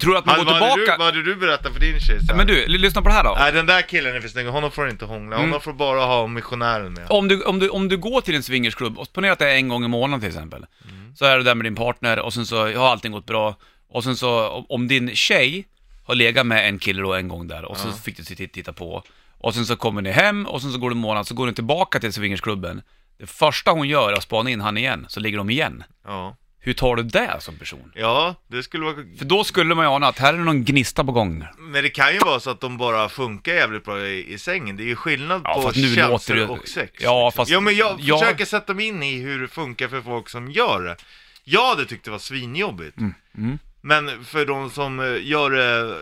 [0.00, 0.98] Tror du att man Vad går vad hade du, tillbaka?
[0.98, 2.18] vad hade du berättat för din tjej?
[2.34, 3.34] Men du, lyssna på det här då.
[3.38, 5.48] Nej den där killen är för snygg, honom får du inte hångla, Mm.
[5.48, 7.06] honom får bara ha missionären med.
[7.10, 9.54] Om du, om, du, om du går till en swingersklubb, och ponera att det är
[9.56, 10.66] en gång i månaden till exempel.
[11.14, 13.56] Så är du där med din partner och sen så har allting gått bra.
[13.88, 15.66] Och sen så, om- din tjej
[16.06, 18.72] har legat med en kille då en gång där och så fick du titta, titta
[18.72, 19.02] på.
[19.38, 21.46] Och sen så kommer ni hem och sen så går det en månad, så går
[21.46, 22.82] ni tillbaka till swingersklubben.
[23.18, 25.84] Det första hon gör är att spana in han igen, så ligger de igen.
[26.06, 26.36] Ja.
[26.66, 27.92] Hur tar du det som person?
[27.94, 28.94] Ja, det skulle vara...
[29.18, 31.44] För då skulle man ju ana att här är någon gnista på gång.
[31.58, 34.76] Men det kan ju vara så att de bara funkar jävligt bra i, i sängen.
[34.76, 36.92] Det är ju skillnad Ja, på känslor det- och sex.
[37.00, 37.32] Ja, liksom.
[37.40, 38.18] fast- Ja, men jag ja.
[38.18, 40.96] försöker sätta mig in i hur det funkar för folk som gör det.
[41.44, 42.96] Jag hade tyckt det var svinjobbigt.
[42.98, 43.58] mm.
[43.80, 45.96] Men för de som eh, gör det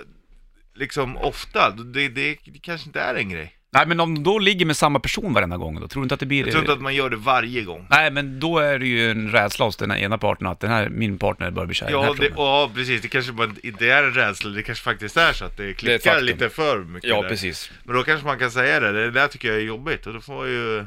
[0.74, 3.54] liksom ofta, det, det, det kanske inte är en grej.
[3.74, 6.14] Nej men om de då ligger med samma person varenda gång då, tror du inte
[6.14, 6.40] att det blir...
[6.42, 7.86] Jag tror inte att man gör det varje gång.
[7.90, 10.70] Nej men då är det ju en rädsla hos den här ena parten att den
[10.70, 12.38] här, min partner börjar bli kär i den Ja, här det, personen.
[12.46, 13.02] ja, precis.
[13.02, 15.98] Det kanske bara inte är en rädsla, det kanske faktiskt är så att det klickar
[16.10, 16.26] faktum.
[16.26, 17.28] lite för mycket Ja där.
[17.28, 17.70] precis.
[17.84, 20.20] Men då kanske man kan säga det, det där tycker jag är jobbigt och då
[20.20, 20.84] får ju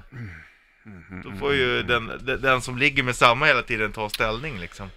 [1.24, 4.90] Då får ju den, den, den som ligger med samma hela tiden ta ställning liksom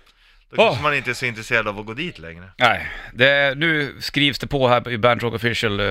[0.50, 3.94] Då kanske man inte är så intresserad av att gå dit längre Nej, det, nu
[4.00, 5.86] skrivs det på här i Bandit Rock Official eh,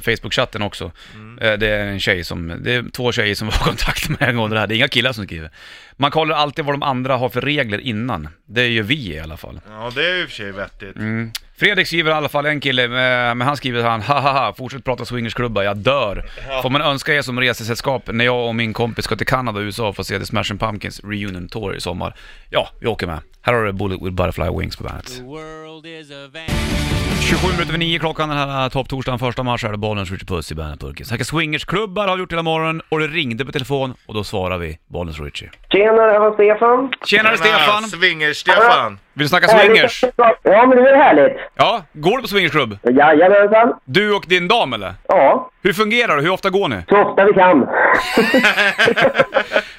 [0.00, 0.92] Facebook-chatten också.
[1.14, 1.38] Mm.
[1.38, 4.22] Eh, det är en tjej som, det är två tjejer som var i kontakt med
[4.22, 5.50] angående det här, det är inga killar som skriver.
[5.96, 8.28] Man kollar alltid vad de andra har för regler innan.
[8.46, 9.60] Det gör vi i alla fall.
[9.68, 11.30] Ja det är ju i och för sig vettigt Mm.
[11.58, 12.88] Fredrik skriver i alla fall en kille, eh,
[13.34, 16.24] men han skriver han hahaha, fortsätt prata swingersklubbar, jag dör.
[16.48, 16.62] Ja.
[16.62, 19.62] Får man önska er som resesällskap när jag och min kompis ska till Kanada och
[19.64, 22.14] USA för att se The Smashing Pumpkins Reunion Tour i sommar?
[22.50, 23.18] Ja, vi åker med.
[23.42, 25.16] Här har du Bullet with Butterfly Wings på bandet.
[25.16, 26.42] The world is a van.
[27.20, 30.52] 27 minuter över 9 klockan den här topptorsdagen, första mars är det Bollnäs Richard Puss
[30.52, 31.06] i Bandetburken.
[31.06, 34.58] Snackar swingersklubbar har vi gjort hela morgonen och det ringde på telefon och då svarar
[34.58, 35.50] vi Bollnäs Richie.
[35.86, 36.92] Tjena, det var Stefan.
[37.04, 37.82] Tjenare Stefan!
[37.82, 38.98] Swinger-Stefan!
[39.14, 40.04] Vill du snacka swingers?
[40.42, 41.36] Ja, men det är härligt.
[41.56, 42.78] Ja, går du på swingersklubb?
[42.82, 43.72] Jajamensan.
[43.84, 44.94] Du och din dam eller?
[45.08, 46.22] Ja, Hur fungerar det?
[46.22, 46.76] Hur ofta går ni?
[46.88, 47.68] så ofta vi kan.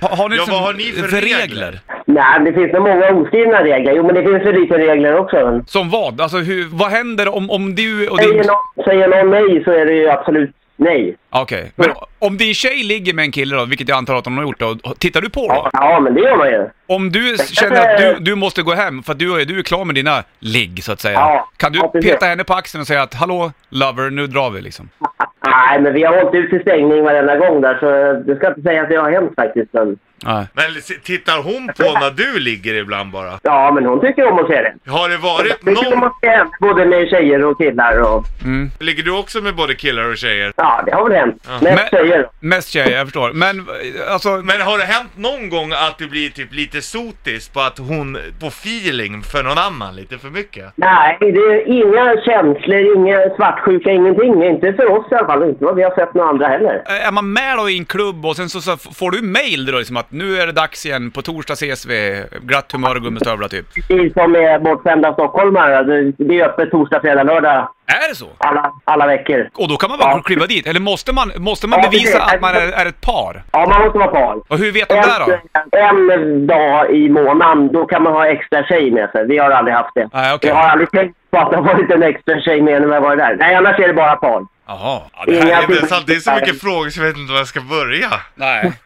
[0.01, 1.79] Ha, har ni Ja, liksom vad har ni för regler?
[2.05, 3.93] Nej, det finns nog många oskrivna regler.
[3.93, 5.61] Jo, men det finns väl lite regler också.
[5.67, 6.21] Som vad?
[6.21, 8.27] Alltså hur, vad händer om, om du och din...
[8.29, 11.15] Säger någon, säger någon nej så är det ju absolut nej.
[11.41, 14.37] Okej, men om din tjej ligger med en kille då, vilket jag antar att hon
[14.37, 15.53] har gjort då, tittar du på då?
[15.53, 16.69] Ja, ja men det gör man ju.
[16.87, 19.63] Om du känner att du, du måste gå hem för att du, är- du är
[19.63, 21.19] klar med dina ligg så att säga.
[21.19, 24.49] Ja, kan du ja, peta henne på axeln och säga att hallå lover, nu drar
[24.49, 24.89] vi liksom?
[25.47, 27.87] Nej, men vi har hållit ut till stängning varenda gång där, så
[28.31, 29.73] det ska inte säga att det har hänt faktiskt.
[29.73, 30.45] Men, Nej.
[30.53, 30.65] Men
[31.03, 33.39] tittar hon på när du ligger ibland bara?
[33.43, 34.91] ja, men hon tycker om att se det.
[34.91, 36.07] Har det varit Hon tycker om någon...
[36.07, 38.23] att se både med tjejer och killar och...
[38.43, 38.69] Mm.
[38.79, 40.53] Ligger du också med både killar och tjejer?
[40.55, 41.26] Ja, det har väl hänt.
[41.47, 41.51] Ja.
[41.61, 42.29] Mest Men- tjejer.
[42.39, 43.31] Mest tjejer, jag förstår.
[43.33, 43.65] Men
[44.09, 47.77] alltså, Men har det hänt någon gång att du blir typ lite sotis på att
[47.77, 50.65] hon får feeling för någon annan lite för mycket?
[50.75, 54.43] Nej, det är inga känslor, inga svartsjuka, ingenting.
[54.43, 55.43] Inte för oss i alla fall.
[55.49, 56.83] Inte vad vi har sett några andra heller.
[57.07, 59.77] är man med då i en klubb och sen så, så får du mail då
[59.77, 63.47] liksom att nu är det dags igen, på torsdag ses vi, glatt humör och gummistövlar
[63.47, 63.65] typ.
[63.89, 65.83] Vi som är bortskämda stockholmare,
[66.17, 68.27] det är öppet torsdag, fredag, lördag Är det så?
[68.37, 69.49] alla, alla veckor.
[69.55, 70.21] Och då kan man bara Ja.
[70.21, 70.67] kliva dit?
[70.67, 73.43] Eller måste man, måste man Ja, bevisa att man är, är ett par?
[73.51, 74.35] Ja, man måste vara par.
[74.47, 75.77] Och hur vet de det då?
[75.79, 79.25] En, dag i månaden, då kan man ha extra tjej med sig.
[79.27, 80.09] Vi har aldrig haft det.
[80.13, 80.49] Nej, okej.
[80.49, 83.01] Jag har aldrig tänkt på att det har varit en extra tjej med när har
[83.01, 83.35] varit där.
[83.39, 84.45] Nej, annars är det bara par.
[84.67, 85.01] Jaha.
[85.13, 87.07] Ja, det, här är, det, är till- sant, det är så mycket frågor så jag
[87.07, 88.09] vet inte var jag ska börja.
[88.35, 88.73] Nej.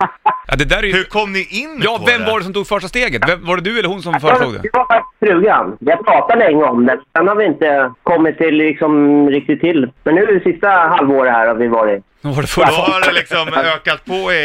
[0.47, 0.93] Ja, det där är ju...
[0.93, 2.31] Hur kom ni in Ja, på vem det?
[2.31, 3.29] var det som tog första steget?
[3.29, 4.69] Vem, var det du eller hon som föreslog Det det?
[4.73, 5.77] var faktiskt frugan.
[5.79, 6.99] Vi har pratat länge om det.
[7.17, 9.91] Sen har vi inte kommit till liksom riktigt till.
[10.03, 13.11] Men nu det sista halvåret här har vi varit var det full Då har det
[13.11, 14.37] liksom ökat på i,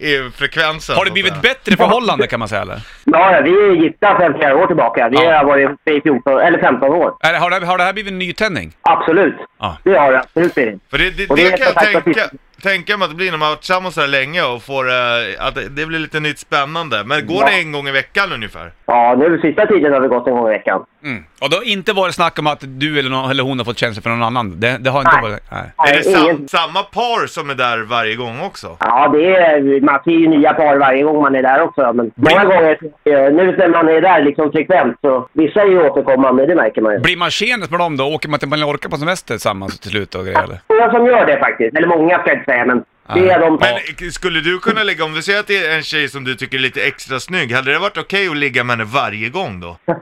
[0.00, 0.96] i frekvensen.
[0.96, 2.80] Har det blivit bättre förhållande kan man säga eller?
[3.04, 5.08] Ja, vi är gifta sedan flera år tillbaka.
[5.08, 5.36] Vi Ja.
[5.36, 7.14] har varit i 14, eller 15 år.
[7.20, 8.72] Är det- Har det, har det här blivit en nytändning?
[8.82, 9.36] Absolut.
[9.60, 9.76] Ja.
[9.84, 10.80] Det har det absolut blivit.
[10.90, 12.20] För det, det, det, det är kan jag tänka,
[12.62, 14.88] tänka mig att det blir när man har varit tillsammans så här länge och får,
[14.88, 17.04] eh, att det, det blir lite nytt spännande.
[17.04, 17.46] Men går Ja.
[17.46, 18.72] det en gång i veckan ungefär?
[18.86, 20.84] Ja, nu sista tiden har vi gått en gång i veckan.
[21.04, 21.24] Mm.
[21.40, 23.78] Och det har inte varit snack om att du eller, någon, eller hon har fått
[23.78, 24.60] känslor för någon annan?
[24.60, 25.30] Det, det har inte Nej.
[25.30, 25.42] varit...
[25.50, 25.60] Nej.
[25.60, 26.48] Är Nej, det sam, ingen...
[26.48, 28.76] samma par som är där varje gång också?
[28.80, 31.92] Ja, det är, man ser ju nya par varje gång man är där också.
[31.92, 35.82] Men många gånger, eh, nu när man är där liksom frekvent, så vissa är ju
[35.90, 36.98] återkommande, det märker man ju.
[36.98, 38.04] Blir man tjenis med dem då?
[38.14, 40.58] Åker man till Mallorca på semester tillsammans till slut och grejer eller?
[40.68, 41.76] Många som gör det faktiskt.
[41.76, 42.84] Eller många ska jag inte säga, men
[43.14, 45.76] det är de Men eh, skulle du kunna ligga, om vi säger att det är
[45.76, 48.64] en tjej som du tycker är lite extra snygg, hade det varit okej att ligga
[48.64, 49.76] med henne varje gång då?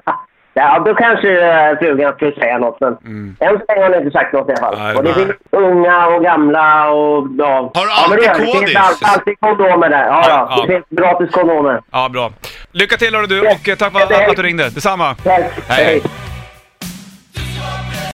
[0.58, 2.92] Ja, då kanske eh, frugan skulle säga något, men
[3.40, 4.78] än så länge har hon inte sagt något i alla fall.
[4.78, 5.26] Nej, och det nej.
[5.26, 7.26] finns unga och gamla och...
[7.38, 7.70] Ja.
[7.74, 8.60] Har du ja, men det alltid gör det.
[8.60, 9.14] Det finns kodis?
[9.14, 10.06] alltid kondomer där.
[10.06, 10.46] Ja, ja.
[10.50, 10.62] Ja.
[10.62, 11.80] Det finns gratis kondomer.
[11.92, 12.32] Ja, bra.
[12.72, 14.64] Lycka till hörru du och eh, tack för att, du ringde.
[14.64, 15.14] Detsamma.
[15.14, 15.44] Tack.
[15.68, 16.02] Hej.